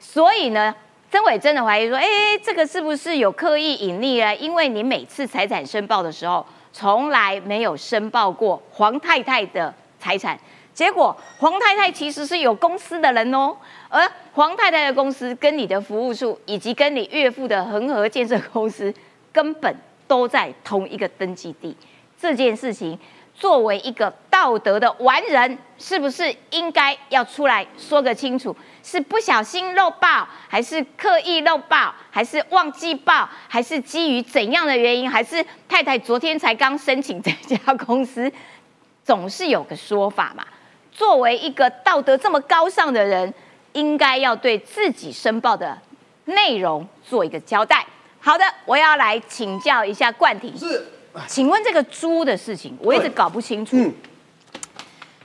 [0.00, 0.74] 所以呢。
[1.10, 2.06] 曾伟真的怀疑说：“哎，
[2.42, 4.36] 这个是不是有刻意隐匿呢？
[4.36, 10.38] 因为你每次财产申报的时候，从来没有申报过黄太太的财产。
[10.74, 13.56] 结果黄太太其实是有公司的人哦，
[13.88, 18.92] 而黄太太的公司跟你的服务处以及跟你岳父的恒河建设公司
[19.32, 19.74] 根本
[20.06, 21.74] 都在同一个登记地。
[22.20, 22.98] 这件事情，
[23.34, 28.54] 作为一个道德的完人，是不是应该要出来说个清楚？
[28.90, 35.10] 是不小心漏报，还是刻意漏报，还是忘记报，还是基于怎样的原因？
[35.10, 38.32] 还是太太昨天才刚申请这家公司，
[39.04, 40.42] 总是有个说法嘛。
[40.90, 43.34] 作为一个道德这么高尚的人，
[43.74, 45.78] 应该要对自己申报的
[46.24, 47.86] 内容做一个交代。
[48.18, 50.86] 好的，我要来请教一下冠廷，是，
[51.26, 53.76] 请问这个猪的事情，我一直搞不清楚。
[53.76, 53.94] 嗯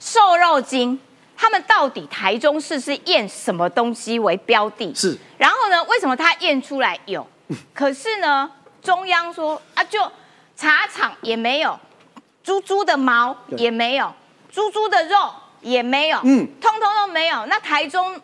[0.06, 1.00] 瘦肉精，
[1.44, 4.96] 他们到底台中市是验什么东西为标的？
[4.96, 7.28] 是，然后呢，为什么他验出来有，
[7.76, 8.50] 可是呢，
[8.82, 10.00] 中央说啊，就
[10.56, 11.78] 茶厂也没有，
[12.42, 14.10] 猪猪的毛也没有，
[14.50, 15.18] 猪猪的肉
[15.60, 17.46] 也没有，嗯嗯，通通都没有。
[17.48, 18.16] 那台中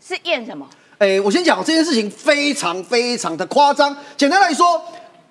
[0.00, 0.64] 是验什么？
[0.98, 3.96] 哎，我先讲这件事情非常非常的夸张。
[4.16, 4.80] 简单来说，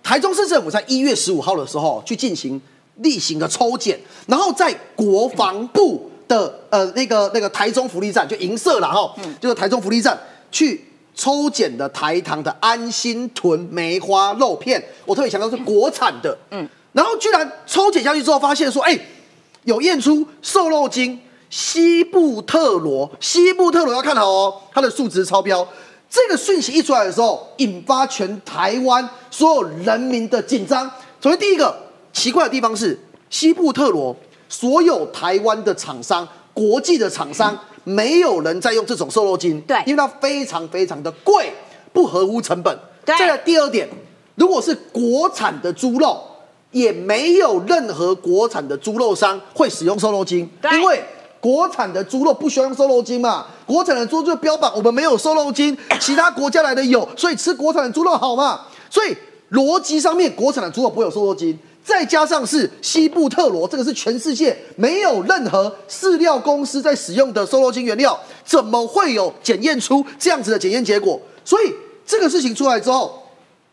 [0.04, 2.62] 台中市政府在一月十五号的时候去进行
[2.96, 10.18] 例行的抽检，然后在国防部的呃那个那个台中福利站就银色了哈，就是台中福利站
[10.52, 19.00] 去抽检的台糖的安心屯梅花肉片，我特别强调是国产的，嗯，然后居然抽检下去之后发现说，哎，
[19.64, 21.20] 有验出瘦肉精
[21.50, 25.68] 西部特罗，西部特罗要看好哦，它的数值超标。
[26.10, 30.90] 这个讯息一出来的时候，引发全台湾所有人民的紧张。
[31.22, 31.76] 首先，第一个
[32.14, 32.98] 奇怪的地方是，
[33.30, 34.16] 西部特罗
[34.50, 39.78] 所有台湾的厂商、国际的厂商，没有人在用这种瘦肉精，对。
[39.86, 41.52] 因为它非常非常的贵，
[41.94, 42.78] 不合乎成本。
[43.06, 43.18] 对。
[43.18, 43.88] 再来第二点，
[44.36, 46.22] 如果是国产的猪肉，
[46.72, 51.02] 也没有任何国产的猪肉商会使用瘦肉精，因为
[51.40, 59.16] 国产的猪肉不需要用瘦肉精嘛，国产的猪就标榜我们没有瘦肉精，其他国家来的有，所以吃国产的猪肉好嘛，所以
[59.52, 61.58] 逻辑上面国产的猪肉不会有瘦肉精。
[61.88, 71.18] 再加上是西部特罗，这个是全世界没有任何饲料公司在使用的瘦肉精原料，怎么会有检验出这样子的检验结果？
[71.46, 71.74] 所以
[72.06, 73.24] 这个事情出来之后，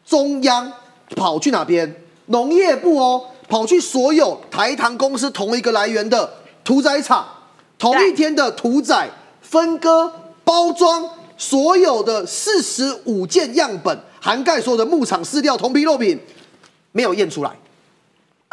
[0.06, 0.72] 中央
[1.16, 1.92] 跑去哪边？
[2.26, 7.26] 农业部哦，跑去所有台糖公司同一个来源的屠宰场，
[7.76, 9.10] 同一天的屠宰、
[9.42, 10.12] 分割、
[10.44, 16.16] 包装，所有的四十五件样本，涵盖所有的牧场饲料、同批肉品，
[16.92, 17.50] 没有验出来，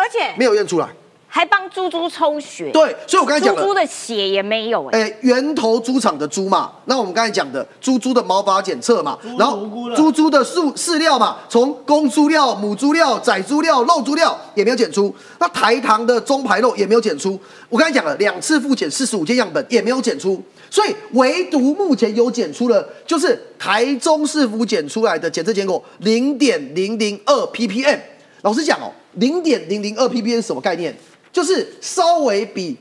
[0.01, 0.87] 而且没有验出来。
[1.33, 17.39] 还帮猪猪抽血，对，所以我刚才讲了猪猪，的血也没有哎、哎，源头猪场的猪嘛，那我们刚才讲的猪猪的毛发检测嘛，然后猪猪的饲饲料嘛，从公猪料、母猪料、仔猪料、肉猪料也没有检出，那台糖的中排肉也没有检出。
[17.69, 27.97] 我刚才讲了，两次复检四十五件样本也没有检出，所以唯独目前有检出的，就是台中市府检出来的检测结果零点零零二 ppm。
[28.41, 30.93] 老实讲哦，零点零零二 ppm 是什么概念？
[31.31, 32.77] 就是稍微比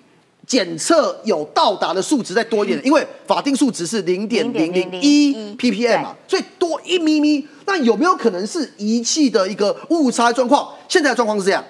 [0.47, 7.47] 检测有到达的数值再多一点，因为法定数值是零点零零一 ppm 嘛，所以多一咪咪。
[7.66, 10.68] 那有没有可能是仪器的一个误差状况？
[10.89, 11.64] 现在的状况是这样，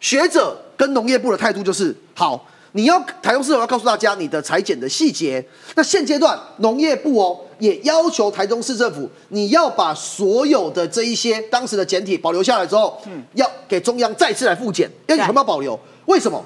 [0.00, 2.46] 学者跟农业部的态度就是好。
[2.72, 5.44] 你要台中市要告诉大家你的裁剪的细节。
[5.74, 15.78] 那现阶段农业部哦也要求台中市政府，你要把所有的这一些当时的简体保留下来之后，嗯，要给中央再次来复检，要全部要保留。
[16.06, 16.44] 为什么？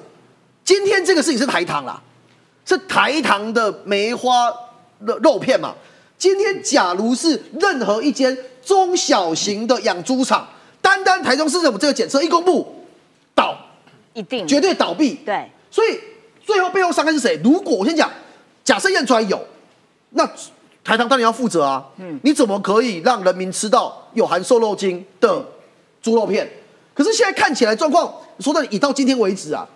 [0.65, 2.03] 今天这个事情是台糖啦，
[2.65, 4.53] 是台糖的梅花
[4.99, 5.75] 肉肉片嘛。
[6.19, 10.49] 今天假如是任何一间中小型的养猪场，
[10.83, 12.85] 单单台中市政府这个检测一公布，
[13.35, 13.57] 倒
[14.13, 15.15] 一定绝对倒闭。
[15.25, 16.01] 对，所以
[16.47, 17.39] 最后背后伤害是谁？
[17.43, 18.09] 如果我先讲，
[18.63, 19.45] 假设验出来有，
[20.11, 20.25] 那
[20.85, 21.85] 台糖当然要负责啊。
[21.97, 25.45] 嗯，你怎么可以让人民吃到有含瘦肉精的
[26.01, 26.49] 猪肉片？
[26.95, 29.67] 可是现在看起来状况，说到以到今天为止啊，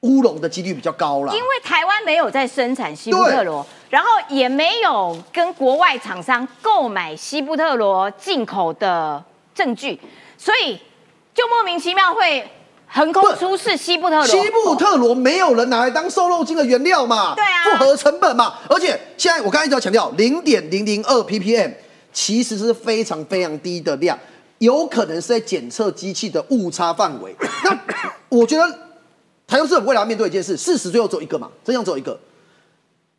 [0.00, 1.34] 乌龙的几率比较高了。
[1.34, 9.24] 因为台湾没有在生产西布特罗，然后也没有跟国外厂商购买西布特罗进口的
[9.54, 9.98] 证据，
[10.36, 10.78] 所以
[11.34, 12.46] 就莫名其妙会
[12.90, 14.26] 横空出世西部特罗。
[14.26, 17.34] 西部特罗没有人拿来当瘦肉精的原料嘛？
[17.34, 18.54] 对啊不合成本嘛。
[18.68, 21.72] 而且现在我刚才一直要强调，零点零零二 ppm
[22.12, 24.18] 其实是非常非常低的量，
[24.58, 27.34] 有可能是在检测机器的误差范围。
[27.64, 27.78] 那
[28.28, 28.66] 我觉得
[29.46, 32.18] 台中市未来要面对一件事，事实最后只有一个嘛，真相只有一个。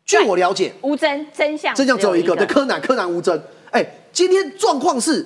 [0.04, 3.40] 据我了解，无真真相，真相只有一个，对，柯南，柯南无真。
[3.70, 5.24] 哎，今天状况是，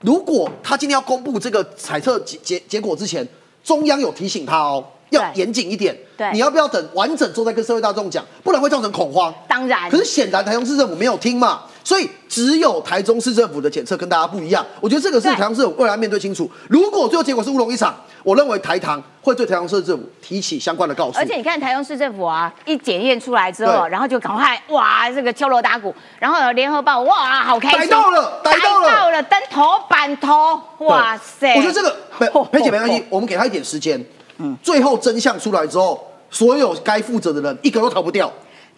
[0.00, 3.26] 如果他今天要公布这个采测结结结果之前，
[3.62, 5.96] 中央有提醒他哦，要严谨一点。
[6.16, 9.32] 对你要不要等完整之后再跟社会大众讲，不然会造成恐慌。
[9.48, 14.64] 当然可是显然台中市政府没有听嘛，所以只有台中市政府的检测跟大家不一样。
[14.80, 16.50] 我觉得这个是台中市政府未来面对清楚。
[16.68, 21.18] 如果最后结果是乌龙一场，我认为台糖会对台中市政府提起相关的告诉。
[21.18, 31.54] 而且你看台中市政府啊，一检验出来之后，然后就赶快哇，这个敲锣打鼓，然后有联合报哇，好开心，逮到了逮到了逮到了，登头版头，哇塞！
[31.56, 34.02] 我觉得这个没 裴姐没关系，我们给他一点时间。
[34.38, 38.32] 嗯，最后真相出来之后，所有该负责的人一个都逃不掉。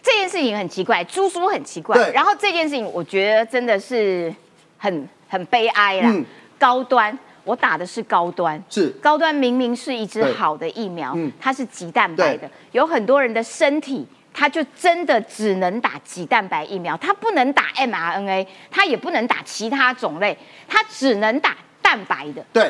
[0.05, 4.31] 这件事情很奇怪，猪猪很奇怪，对然后这件事情我觉得真的是
[4.77, 6.09] 很很悲哀啦。
[6.11, 6.23] 嗯
[6.59, 14.07] 高端，我打的是高端，是高端明明是一支好的疫苗嗯，它是鸡蛋白的，有很多人的身体。
[14.37, 20.37] 他就真的只能打鸡蛋白疫苗，他不能打 mRNA，他也不能打其他种类，
[20.67, 22.45] 他只能打蛋白的。
[22.51, 22.69] 对，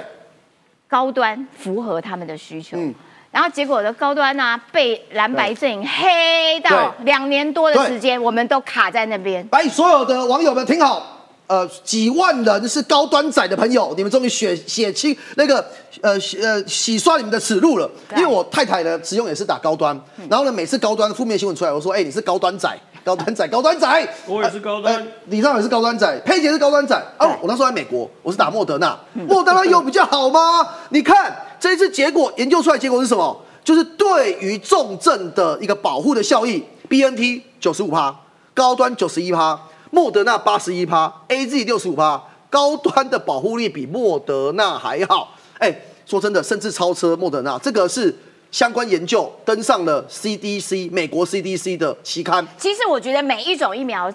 [0.88, 2.78] 高端符合他们的需求。
[2.78, 2.94] 嗯
[3.36, 9.46] 然后结果的高端呢、被蓝白阵营黑到对两年多的时间，我们都卡在那边。
[9.52, 11.12] 来，所有的网友们听好。
[11.48, 15.64] 呃，几万人是高端仔的朋友，你们终于血血清那个
[16.02, 17.92] 呃洗呃洗刷你们的耻辱了。
[18.16, 22.74] 因为我太太呢，使用也是打高端，然后呢，每次高端负面新闻出来，我说，哎、你是高端仔，
[23.06, 24.10] 高端仔，高端仔。
[24.26, 27.00] 我也是高端呃李尚也是高端仔，佩姐是高端仔。
[27.20, 30.68] 哦、我那时候在美国，我是打莫德纳，莫德纳有比较好吗？
[30.90, 33.40] 你看这一次结果研究出来，结果是什么？
[33.64, 38.16] 就是对于重症的一个保护的效益，BNT 九十五趴，
[38.56, 39.60] 高端九十一趴，
[39.92, 45.36] 莫德纳八十一趴，AZ 六十五趴，高端的保护力比莫德纳还好。
[45.60, 45.72] 哎，
[46.08, 48.16] 说真的，甚至超车莫德纳，这个是
[48.56, 52.48] 相关研究登上了 CDC 美国 CDC 的期刊。
[52.58, 54.10] 其实我觉得每一种疫苗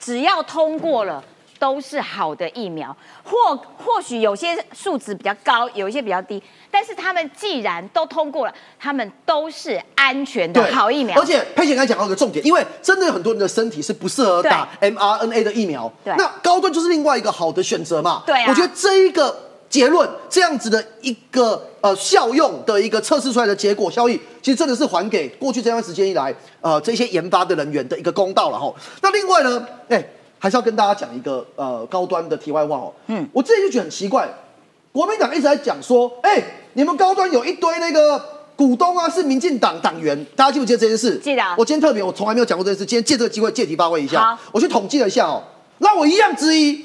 [0.00, 1.22] 只要通过了。
[1.56, 11.18] 都是好的疫苗，或或许有些数值比较高，有一些比较低，但是他们既然都通过了，他们都是安全的好疫苗。
[11.18, 18.24] 而且佩姐刚才讲到一个重点，因为真的有很多人的身体是不适合打 mRNA 的疫苗，对那高端就是另外一个好的选择嘛。
[18.26, 19.34] 对啊我觉得这一个
[19.68, 28.72] 结论，这样子的一个呃效用的一个测试出来的结果效益，其实真的是还给过去这段时间以来呃这些研发的人员的一个公道了哈。
[29.02, 30.04] 那另外呢，哎、
[30.38, 32.92] 还是要跟大家讲一个呃高端的题外话哦。
[33.08, 34.28] 嗯，我自己就觉得很奇怪，
[34.92, 36.40] 国民党一直在讲说，哎、
[36.74, 38.22] 你们高端有一堆那个
[38.54, 41.18] 股东啊是民进党党员，大家记不记得这件事？
[41.18, 44.38] 记得我今天特别，我从来没有讲过这件事，今天借这个机会借题发挥一下好。
[44.52, 45.42] 我去统计了一下哦，
[45.78, 46.84] 那我一样之一，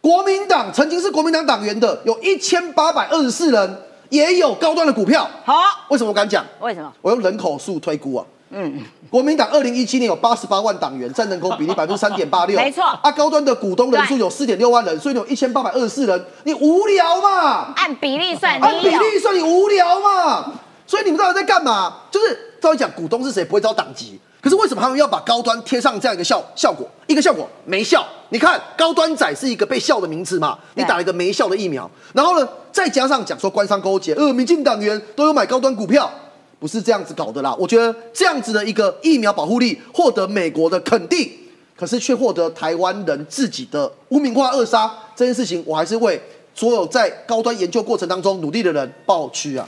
[0.00, 5.28] 国民党曾经是国民党党员的有一千八百二十四人，也有高端的股票。
[5.44, 5.54] 好，
[5.88, 6.44] 为什么我敢讲？
[6.60, 6.92] 为什么？
[7.02, 8.24] 我用人口数推估啊。
[8.52, 12.56] 嗯，国民党二零一七年有八十八万党员，占人口比例百分之三点八六。
[12.58, 17.72] 没错啊，高端的股东人数有四点六万人，所以你有一千八百二十四人，你无聊嘛？
[17.76, 20.52] 按比例算，按比例算你无聊嘛？
[20.86, 21.94] 所以你们到底在干嘛？
[22.10, 26.88] 就是照理讲，股东是谁不会招党籍，可是为什么他们要把高端贴上这样一个效效果？
[27.06, 28.06] 一个效果没效。
[28.30, 30.58] 你看高端仔是一个被笑的名字嘛？
[30.74, 36.10] 你打了一个没效的疫苗，然后呢，再加上讲说官商勾结，呃，民进党员都有买高端股票。
[36.58, 41.26] 不是这样子搞的啦，我觉得这样子的一个疫苗保护力获得美国的肯定，
[41.74, 46.20] 可是却获得台湾人自己的污名化扼杀这件事情，我还是为
[46.54, 49.66] 所有在高端研究过程当中努力的人抱屈啊！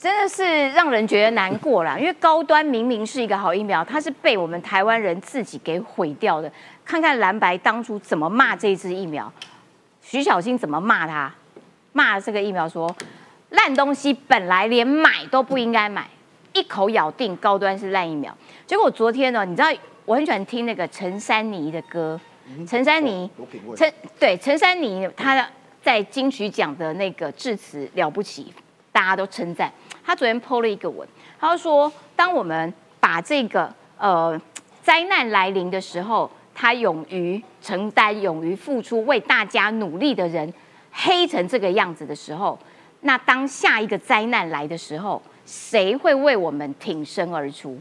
[0.00, 6.50] 真的是让人觉得难过啦， 因为高端明明是一个好疫苗，它是被我们台湾人自己给毁掉的。
[6.86, 9.30] 看看蓝白当初怎么骂这支疫苗，
[10.00, 11.30] 徐小新怎么骂他，
[11.92, 12.90] 骂这个疫苗说
[13.50, 16.08] 烂东西，本来连买都不应该买，
[16.54, 18.34] 一口咬定高端是烂疫苗。
[18.66, 19.68] 结果昨天呢，你知道
[20.06, 22.18] 我很喜欢听那个陈珊妮的歌，
[22.66, 23.30] 陈珊妮。
[23.76, 25.46] 陈对陈珊妮，她
[25.82, 28.52] 在金曲奖的那个致辞了不起，
[28.90, 29.70] 大家都称赞。
[30.10, 31.06] 他昨天 PO 了一个文，
[31.38, 34.36] 他说，当我们把这个呃
[34.82, 40.52] 灾难来临的时候，他勇于承担、勇于付出、为大家努力的人
[40.90, 42.58] 黑成这个样子的时候，
[43.02, 47.78] 那当下一个灾难来的时候，谁会为我们挺身而出？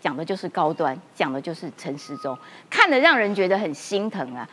[0.00, 2.34] 讲的就是高端，讲的就是陈时中，
[2.70, 4.48] 看得让人觉得很心疼啊！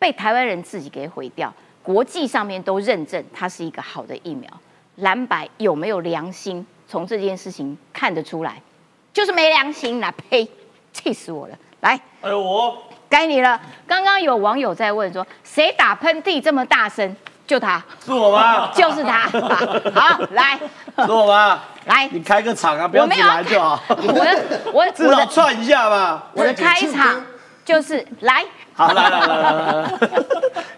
[0.00, 4.50] 被台湾人自己给毁掉，国际上面都认证它是一个好的疫苗，
[5.00, 6.66] 蓝白有没有良心？
[6.88, 8.60] 从这件事情看得出来，
[9.12, 10.12] 就是没良心啦！
[10.28, 10.48] 呸，
[10.92, 11.56] 气死我了！
[11.82, 12.76] 来，哎呦我
[13.08, 13.60] 该你了。
[13.86, 17.14] 刚刚有网友在问说，谁打喷嚏这么大声？
[17.46, 18.70] 就他，是我吗？
[18.74, 19.28] 就是他。
[19.94, 20.58] 好，来
[20.96, 21.62] 是我吗？
[21.86, 23.80] 来，你开个场啊，不要自己我没有来就好。
[23.88, 26.24] 我的我的 至少串一下嘛。
[26.32, 27.24] 我的开场
[27.64, 28.44] 就是来，
[28.80, 29.90] 好，来来来来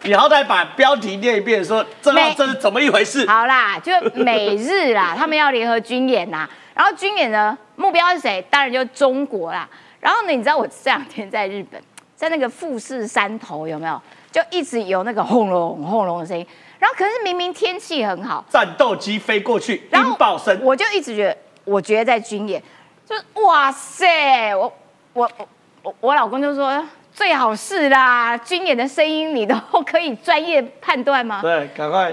[0.03, 3.25] 你好歹把标题念一遍，说这没这是怎么一回事？
[3.29, 6.49] 好啦，就美日啦，他们要联合军演呐。
[6.75, 8.45] 然后军演呢，目标是谁？
[8.51, 9.69] 当然就中国啦。
[10.01, 11.81] 然后呢，你知道我这两天在日本，
[12.17, 14.03] 在那个富士山头有没有？
[14.33, 16.45] 就一直有那个轰隆轰隆的声音。
[16.81, 20.59] 然后可是明明天气很好，战斗机飞过去，然后音爆声。
[20.61, 22.61] 我就一直觉得，我觉得在军演，
[23.07, 24.73] 就是哇塞，我
[25.13, 25.49] 我我
[25.85, 26.85] 我我老公就说
[27.23, 29.55] 最好是啦，军演的声音你都
[29.87, 31.39] 可以专业判断吗？
[31.41, 32.13] 对，赶快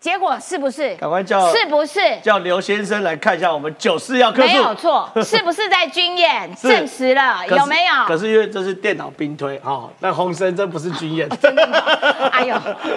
[0.00, 0.96] 结果是不是？
[0.96, 2.00] 赶快叫是不是？
[2.24, 7.46] 叫刘先生来看一下我们九四要客没有错， 是不是在军演是证实了？
[7.46, 8.04] 有没有？
[8.08, 11.28] 可是因为这是电脑兵推哈，那洪生真不是军演。
[11.40, 11.78] 真的吗
[12.32, 12.56] 哎呦，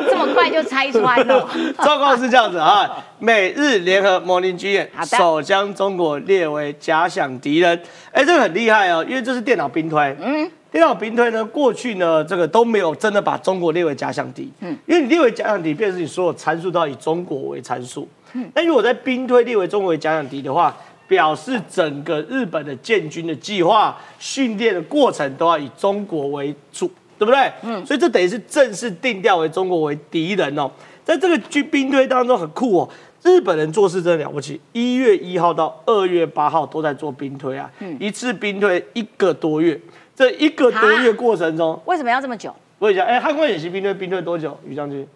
[0.09, 1.47] 这么快就拆穿了。
[1.83, 2.89] 状况是这样子啊，
[3.19, 7.79] 美日联合模拟军演首将中国列为假想敌人。
[8.11, 10.17] 哎，这个很厉害哦，因为这是电脑兵推。
[10.19, 14.49] 嗯，电脑兵推呢，过去呢，这个都没有真的把中国列为假想敌。
[14.61, 18.07] 嗯，因为你列为假想敌，便是你所有参数都要以中国为参数。
[18.33, 20.75] 嗯，那如果在兵推列为中国为假想敌的话，
[21.09, 27.51] 表示整个日本的建军的计划、训练的过程都要以中国为主，对不对？
[27.63, 30.71] 嗯，所以这等于是正式定调为中国为敌人哦。
[31.03, 32.89] 在这个军兵推当中很酷哦，
[33.23, 34.61] 日本人做事真的了不起。
[34.71, 37.69] 一月一号到二月八号都在做兵推啊，
[37.99, 39.77] 一次兵推一个多月。
[40.15, 42.53] 这一个多月过程中，为什么要这么久？
[42.79, 44.57] 我问一下，哎，汉光演习兵推兵推多久？
[44.65, 45.07] 于将军，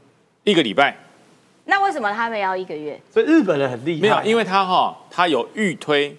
[0.44, 0.96] 一个礼拜
[1.66, 3.00] 那为什么他们要一个月？
[3.12, 6.16] 所以日本人很厉害，没有，因为他哈他有预推，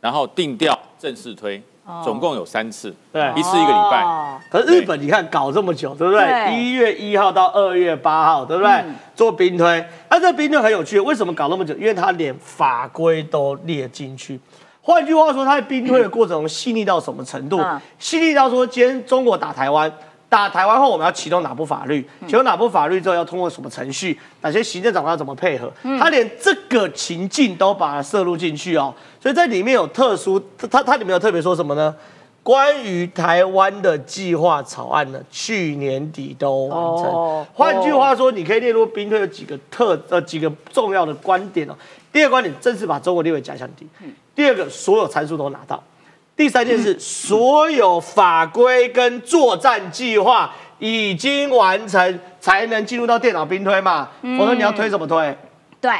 [0.00, 1.62] 然后定调正式推，
[2.02, 4.02] 总共有三次，对一次一个礼拜。
[4.02, 6.54] 哦可是日本你看搞这么久，对不对？
[6.54, 8.84] 一月一号到二月八号，对不对？
[9.14, 11.74] 做兵推，那、这兵推很有趣，为什么搞那么久？
[11.74, 14.38] 因为他连法规都列进去。
[14.86, 17.80] 换句话说，他在兵推的过程中细腻到什么程度嗯？
[17.98, 19.92] 细腻到说，今天中国打台湾。
[20.28, 22.08] 打台湾后，我们要启动哪部法律？
[22.26, 24.16] 启动哪部法律之后，要通过什么程序？
[24.42, 25.72] 哪些行政长官要怎么配合？
[25.98, 28.94] 他连这个情境都把它摄入进去哦。
[29.20, 31.92] 所以在里面有特殊，它它里面有特别说什么呢？
[32.44, 37.06] 关于台湾的计划草案呢，去年底都完成。
[37.06, 41.74] 哦换句话说，你可以列入兵推有几个特呃几个重要的观点哦。
[42.16, 43.86] 第二个观点，正式把中国列为假想敌。
[44.34, 45.84] 第二个，所有参数都拿到。
[46.34, 54.08] 第三件事，所有法规跟作战计划已经完成，才能进入到电脑兵推嘛。
[54.38, 55.36] 否则你要推什么推？
[55.78, 55.92] 对，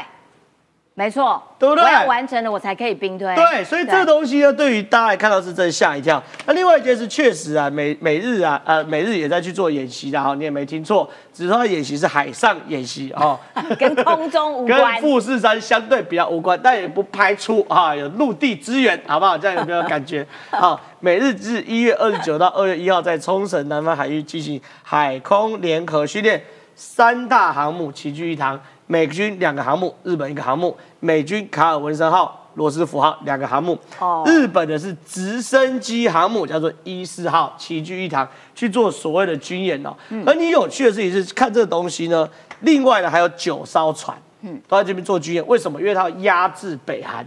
[0.99, 3.27] 没错，对不对我要完成了，我才可以兵推。
[3.35, 6.21] 对，所以这个东西呢，对于大家来看到是真的吓一跳。
[6.47, 13.39] 那另外一件事，确实啊，美美日啊，呃，美日也在去做演习的哈，你也没听错，只是说它演习是海上演习哦，
[13.77, 14.99] 跟空中无跟关。
[14.99, 19.37] 富士山相对比较无关，但也不排除啊有陆地支援，好不好？
[19.37, 20.25] 这样有没有感觉？
[20.49, 26.43] 好，美日至一月二十九到二月一号在冲绳南方海域进行海空联合训练，
[26.73, 32.43] 三大航母齐聚一堂，美军两个航母，日本一个航母，美军卡尔文森号。
[32.57, 39.95] 罗斯福号两个航母，哦日本的是直升机航母，叫做伊四号，齐聚一堂去做所谓的军演哦。
[40.25, 42.27] 而你有趣的事情是，看这个东西呢，
[42.61, 45.47] 另外呢还有九艘船，嗯，都在这边做军演。
[45.47, 45.79] 为什么？
[45.79, 47.23] 因为它要压制北韩。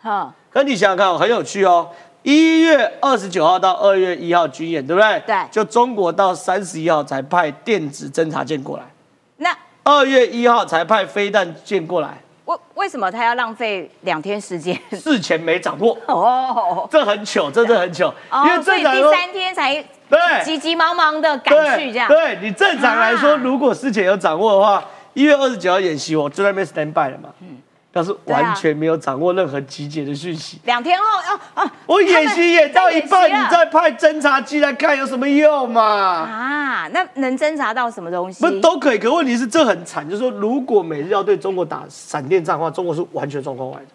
[0.00, 1.86] 哈，可你想想看哦，很有趣哦。
[2.22, 5.22] 一月二十九号到二月一号军演，对不对？
[5.26, 8.89] 对就中国到三十一号才派电子侦察舰过来，那
[9.90, 14.78] 二月一号才派飞弹舰过来，为为什么他要浪费两天时间？
[14.92, 18.14] 事前没掌握， 哦，这很糗，这真的很糗。
[18.44, 19.74] 因为正常，第三天才
[20.08, 20.18] 对。
[20.44, 22.08] 急急忙忙的赶去这样。
[22.08, 23.40] 对你正常来说，啊。
[23.42, 24.84] 如果事前有掌握的话，
[25.14, 27.58] 一月二十九号演习，我就在那边 stand by 了嘛，嗯
[27.92, 30.60] 但是完全没有掌握任何集结的讯息。
[30.64, 35.82] 两天后，哦哦，我演习演到一半，你再派侦察机来看有什么用嘛？
[35.82, 38.40] 啊，那能侦查到什么东西？
[38.44, 43.86] 不都可以，可问题是这很惨，就是说如果每日要对中国打闪电战的话，中国是完全状况外的。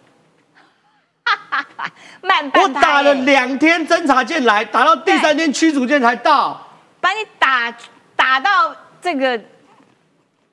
[2.20, 6.60] 慢半拍我打了欸两天侦察舰来，打到第三天驱逐舰才到，
[7.00, 7.74] 把你打
[8.14, 9.40] 打到这个，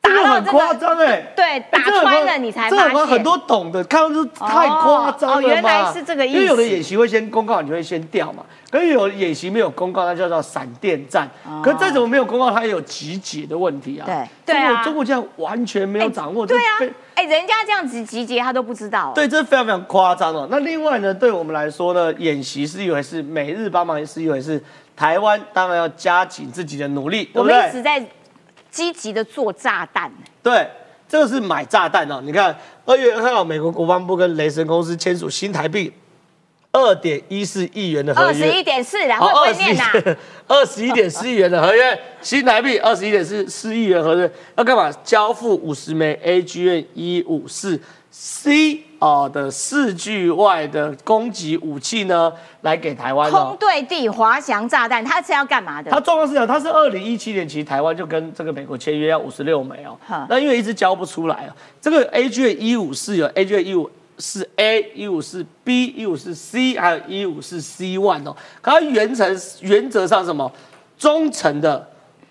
[0.03, 1.21] 打到这个夸张哎。
[1.35, 2.77] 对，哎打穿了你才发现。
[2.77, 8.43] 这很很多懂的，看到是太夸张了嘛、哦原来是这个意思因为有的演习会先公告，你就会先掉嘛。
[8.69, 11.29] 可是有的演习没有公告，那叫做闪电战。
[11.63, 14.05] 可是再怎么没有公告，它也有集结的问题啊。
[14.05, 16.69] 哦对对啊中国中国这样完全没有掌握，对啊，
[17.15, 19.11] 哎，人家这样子集结他都不知道。
[19.15, 20.47] 对，这非常非常夸张哦。
[20.51, 24.61] 那另外呢，对我们来说呢，演习是一回事，美日帮忙是一回事，
[24.95, 27.69] 台湾当然要加紧自己的努力，对我们？
[27.69, 28.03] 一直在
[28.73, 30.11] 积极的做炸弹。
[30.41, 30.67] 对，
[31.07, 32.19] 这个是买炸弹哦。
[32.23, 35.93] 你看，二月二号，美国国防部跟雷神公司签署新台币
[36.71, 38.51] 二点一四亿元的合约二十。
[38.51, 40.17] 一点四啦，好，会不二十会念呐？
[40.47, 44.91] 二十一点四亿元的合约，新台币二十一点四四亿元合约，要干嘛？
[45.03, 52.31] 交付五十枚 AGN 一五四 C 哦的四距外的攻击武器呢，
[52.61, 53.57] 来给台湾哦空。
[53.59, 55.91] 对地滑翔炸弹，它是要干嘛的？
[55.91, 59.97] 它状况是这样，它是二零一七年，其实台湾就跟这个美国签约要五十六枚哦，
[60.29, 61.55] 那因为一直交不出来啊。
[61.81, 68.33] 这个 A G 一五四有 A G 一五四 A、一五四 B、一五四 C，还有一五四 C one 哦。
[68.61, 70.49] 可它原程原则上什么
[70.97, 71.85] 中程的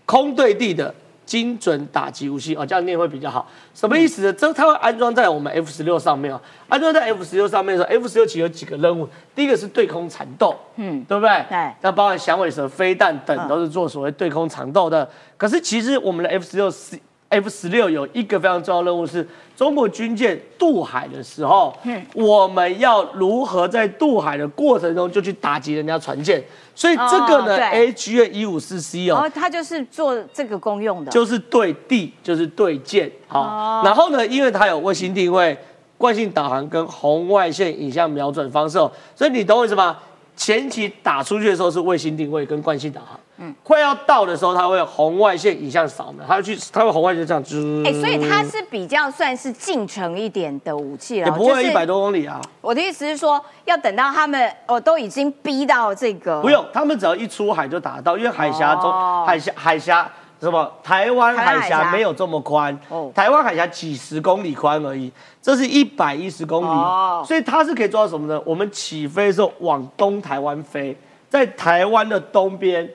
[0.06, 0.94] 空对地的
[1.24, 3.48] 精准打击武器哦，这样念会比较好。
[3.74, 4.32] 什么意思呢？
[4.32, 6.40] 这它会安装在我们 F 十六上面哦。
[6.68, 11.44] 安装在 F 十六上面的时候，F 十六其实有几个任务，第一个是对空缠斗，嗯，对不对？
[11.48, 11.72] 对。
[11.80, 15.08] 那包含响尾蛇飞弹等，都是做所谓对空缠斗的。
[15.36, 16.98] 可是其实我们的 F 十六是。
[17.32, 19.26] F 十六有一个非常重要任务是，
[19.56, 26.44] 中国军舰渡海的时候，嗯，我们要如何在渡海的过程中就去打击人家船舰？
[26.74, 33.82] 所以这个呢，H 月一五四 C 哦，它就是做这个功用的，就是对地，就是对舰，好。
[33.82, 35.56] 然后呢，因为它有卫星定位、
[35.96, 38.78] 惯性导航跟红外线影像瞄准方式，
[39.16, 39.96] 所以你懂我意思吗？
[40.34, 43.18] 前期打出去的时候是卫星定位跟惯性导航。
[43.64, 47.82] 快要到的时候，它会红外线影像扫描，它去，它会红外线这样子。
[47.84, 52.40] 哎，所以它是比较算是近程一点的武器了，也不会一百多公里啊。
[52.60, 58.92] 我的意思是说，要等到他们哦都已经逼到这个，不用，他们只要一出海就打到，因为海峡中
[59.26, 60.08] 海峡海峡
[60.40, 62.78] 什么台湾海峡没有这么宽，
[63.12, 65.10] 台湾海峡几十公里宽而已，
[65.40, 68.40] 这是一百一十公里，哦所以它是可以做到什么呢？
[68.46, 70.96] 我们起飞的时候往东台湾飞，
[71.28, 72.88] 在台湾的东边。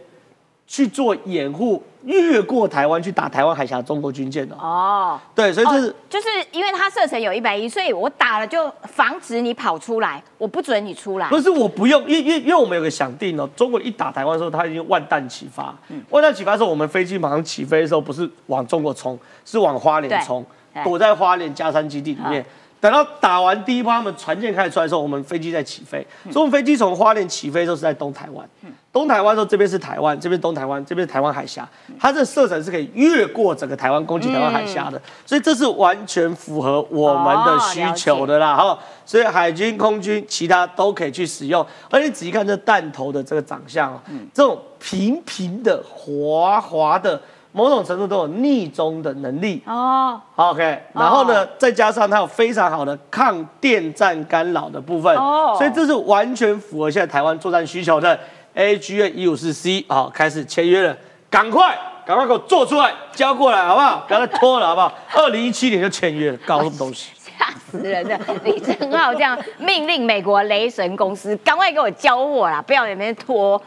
[0.68, 11.30] 去做掩护，越过台湾去打台湾海峡中国军舰的哦，对，所以这是就是因为它射程有一百一，所以我打了就防止你跑出来，我不准你出来。
[11.30, 15.74] 不是我不用，因因因为我们有个想定哦，中国一打台湾的时候，它已经万弹齐发。
[16.10, 20.46] 万弹齐发的时候，我们飞机马上起飞的时候，不是往中国冲，是往花莲冲，
[20.84, 22.46] 躲在花莲加山基地里面。
[22.80, 26.06] 等到打完第一波，他们船舰开始出来的时候，我们飞机在起飞。
[26.32, 28.48] 所以，我们飞机从花莲起飞的时候是在东台湾。
[28.94, 31.68] 东台湾的时候，这边是台湾，这边东台湾，这边是台湾海峡。
[32.00, 38.56] 它这射程是可以越过整个台湾攻击台湾海峡的，所以这是完全符合我们的需求的啦。
[38.56, 41.66] 哈，所以海军、空军其他都可以去使用。
[41.90, 44.00] 而且仔细看这弹头的这个长相哦，
[44.34, 47.20] 这种平平的、滑滑的。
[47.58, 58.18] 某种程度都有逆中的能力哦，OK，然后呢，再加上它有非常好的抗电站干扰的部分，哦，所以这是完全符合现在台湾作战需求的
[58.56, 60.96] AG 一五四 C 啊，开始签约了，
[61.32, 64.06] 赶快赶快给我做出来交过来好不好？
[64.08, 64.94] 不要再拖了好不好？
[65.16, 67.10] 二零一七年就签约了，搞什么东西？
[67.38, 68.20] 吓死人了！
[68.44, 73.60] 李正浩这样命令美国雷神公司赶快给我交货啦，不要在那边拖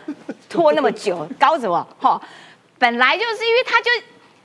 [0.49, 1.85] 拖那么久，搞什么？
[1.99, 2.21] 哈。
[2.81, 3.91] 本来就是因为他就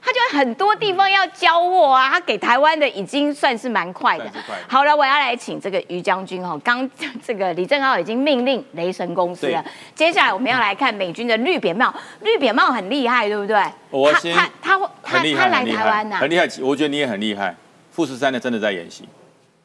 [0.02, 4.30] 他就很多地方要交货啊，他给台湾的已经算是蛮快的。
[4.68, 6.88] 好了，我要来请这个于将军哈，刚
[7.26, 9.64] 这个李正浩已经命令雷神公司了。
[9.96, 13.64] 接下来我们要来看美军的绿扁帽，绿扁帽很厉害，对不对？
[13.90, 16.46] 我先他他他他来台湾啊，很厉害。
[16.62, 17.56] 我觉得你也很厉害。
[17.90, 19.08] 富士山的真的在演习，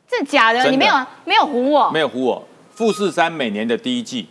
[0.08, 0.70] 这假的？
[0.70, 0.94] 你没有
[1.24, 1.90] 没有唬我？
[1.90, 2.46] 没有唬我。
[2.72, 4.28] 富士山每年的第一季。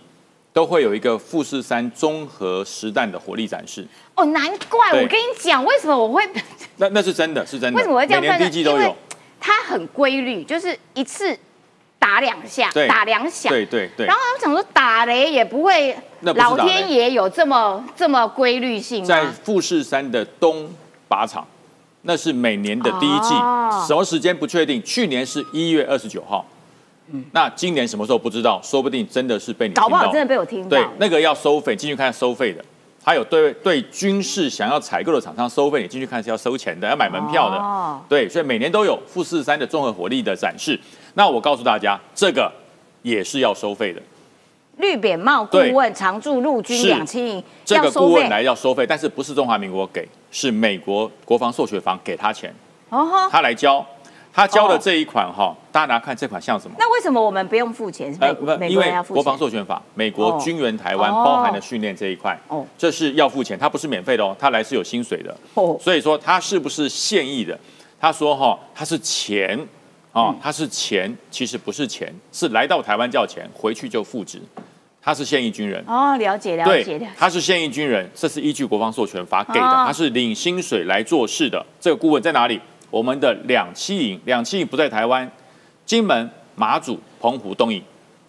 [0.52, 3.88] 都会有一个富士山综合实弹的火力展示。
[4.16, 6.28] 哦，难怪我跟你讲，为什么我会
[6.78, 8.22] 那那是真的是真的，为什么会这样？
[8.22, 8.96] 每年第一季都有，
[9.40, 11.38] 它很规律，就是一次
[11.98, 14.06] 打两下，打两响，对对对。
[14.06, 20.70] 然后我想说打雷也不会，老天爷有这么这么规律性在富士山的东
[21.08, 21.48] 靶场，
[22.02, 23.30] 那是每年的第一季，
[23.88, 26.46] 什么时间不确定，去年是一月二十九号。
[27.32, 28.60] 那今年什么时候不知道？
[28.64, 30.70] 说不定真的是被你搞不好真的被我听到。
[30.70, 32.64] 对，那个要收费，进去看收费的。
[33.04, 37.56] 还有对对军事想要采购的厂商收费，你进去看是要收钱的，要买门票的。
[37.56, 38.00] 哦。
[38.10, 40.80] 对，所以每年都有富士山的综合火力的展示。
[41.16, 42.52] 那我告诉大家，这个
[43.02, 44.02] 也是要收费的。
[44.78, 52.54] 绿扁帽顾问常驻陆军两栖这个顾问来要收费，但是不是中华民国给，是美国国防授权方给他钱。
[52.90, 53.28] 哦。
[53.32, 53.84] 他来交。
[54.34, 56.76] 他教的这一款哈，大家拿看这款像什么？
[56.80, 58.16] 那为什么我们不用付钱？
[58.22, 65.36] 呃，不，因为国防授权法，美国军援台湾包含的训练这一块，哦，这是要付钱，它不是免费的哦，他来是有薪水的。
[65.56, 67.60] 哦，所以说他是不是现役的？
[68.00, 69.60] 他说哈，他是钱，
[70.14, 74.40] 哦，他是钱，其实不是钱，是来到台湾叫钱，回去就复职。
[75.02, 75.84] 他是现役军人。
[75.88, 77.02] 哦，了解了解。
[77.18, 81.66] 他是现役军人，这是依据国防授权法给的，他是领薪水来做事的。
[81.80, 82.62] 这个顾问在哪里？
[82.90, 85.30] 我们的两栖营，两栖营不在台湾，
[85.86, 87.82] 金门、马祖、澎湖、东引，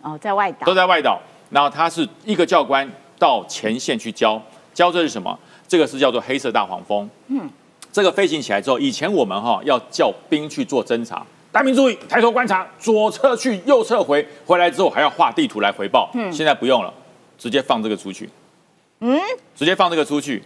[0.02, 1.20] 哦，在外岛，都在外岛。
[1.50, 2.88] 然后他是一个教官
[3.18, 4.40] 到前线去教，
[4.72, 5.36] 教这是什么？
[5.66, 7.08] 这个是叫做黑色大黄蜂。
[7.26, 7.48] 嗯，
[7.90, 16.08] 这个飞行起来之后，以前我们哈要叫兵去做侦查，大兵注意，抬头观察，左侧去，右侧回，回来之后还要画地图来回报。
[16.14, 16.92] 嗯，现在不用了，
[17.38, 18.28] 直接放这个出去。
[19.00, 19.18] 嗯，
[19.56, 20.42] 直接放这个出去。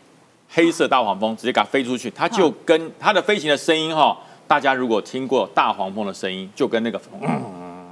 [0.49, 4.17] 黑色大黄蜂直接给它飞出去，它就跟它的飞行的声音哈，
[4.47, 7.01] 大家如果听过大黄蜂的声音，就跟那个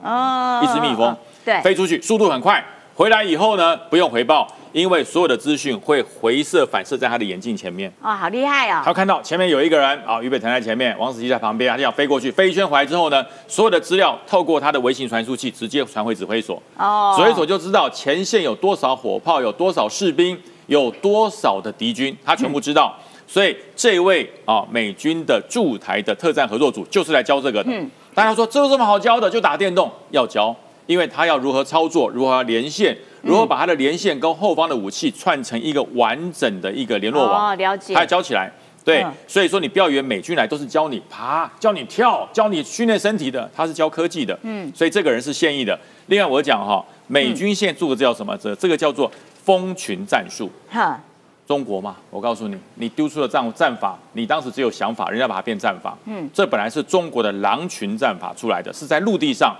[0.02, 7.92] 哦，一只蜜蜂对飞出去，速度很快，回来以后呢不用回报，因为所有的资讯会回射反射在他的眼镜前面。
[8.00, 8.82] 哦，好厉害哦！
[8.84, 16.60] 他看到前面有一个人啊，预备停在前面，王子琪在旁边，他就想飞过去，飞一圈回来之后呢，所有的资料透过他的微型传输器直接传回指挥所。
[16.76, 22.96] 哦，指挥所就知道前线有多少火炮，有多少士兵，有多少的敌军，他全部知道。
[23.26, 27.70] 所以这位啊，美军的驻台的特战合作组就是来教这个的。
[27.72, 29.30] 嗯，大家说这有什么好教的？
[29.30, 30.54] 就打电动要教，
[30.86, 37.52] 因为他要如何操作，如何连线，如何把他的连线跟后方的武器串成一个完整的一个联络网。
[37.52, 37.94] 哦，了解。
[37.94, 38.52] 他要教起来。
[38.84, 44.36] 对，嗯所以说你不要以为美军来都是教你爬、教你跳、教你训练身体的，他是教科技的。
[44.42, 45.78] 嗯所以这个人是现役的。
[46.08, 48.36] 另外我讲哈，美军现在做的叫什么？
[48.36, 49.08] 这这个叫做
[49.44, 50.50] 蜂群战术。
[50.70, 50.98] 哈，
[51.46, 55.96] 中国嘛，我告诉你，你丢出了战战法，你当时只有想法，人家把它变战法。
[56.06, 59.54] 嗯这本来是中国的狼群战法出来的，是在陆地上，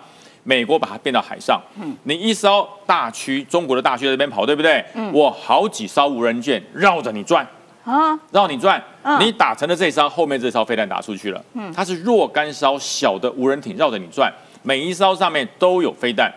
[0.44, 1.60] 美国把它变到海上。
[1.76, 4.84] 嗯你一艘大区，中国的大区在这边跑，对不对？
[4.94, 7.46] 嗯我好几艘无人舰绕着你转，
[7.84, 11.44] 啊，绕你转，嗯你打成了这艘，后面这艘飞弹打出去了。
[11.54, 16.32] 嗯它是若干艘小的无人艇绕着你转，每一艘上面都有飞弹，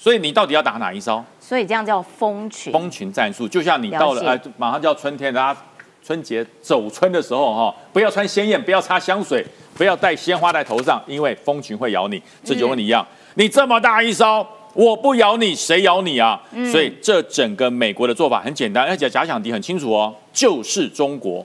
[0.00, 1.24] 所以你到底要打哪一招？
[1.40, 2.72] 所以这样叫蜂群。
[2.72, 5.60] 蜂群战术，就像你到了了解呃，马上就要春天，大家
[6.04, 9.44] 春节走春的时候哈、不要穿鲜艳，不要擦香水，
[9.74, 12.22] 不要带鲜花在头上，因为蜂群会咬你。
[12.44, 16.40] 这就跟你一样，你这么大一招，我不咬你，谁咬你啊？
[16.52, 21.44] 嗯所以这整个美国的做法很简单，而且假想敌很清楚哦，就是中国，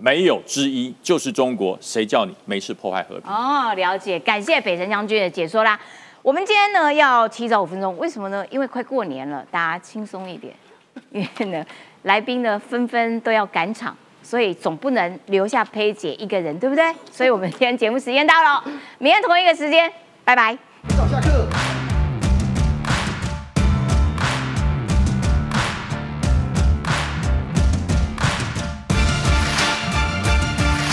[0.00, 3.30] 没有之一，就是中国，谁叫你没事破坏和平？
[3.30, 5.78] 哦，了解，感谢北辰将军的解说啦。
[6.22, 8.44] 我们今天呢要提早五分钟，为什么呢？
[8.50, 10.54] 因为快过年了，大家轻松一点。
[11.12, 11.64] 因为呢，
[12.02, 16.94] 来宾呢纷纷都要赶场，所以总不能留下佩姐一个人，对不对？
[17.10, 18.62] 所以我们今天节目时间到了，
[18.98, 19.90] 明天同一个时间，
[20.22, 20.58] 拜拜。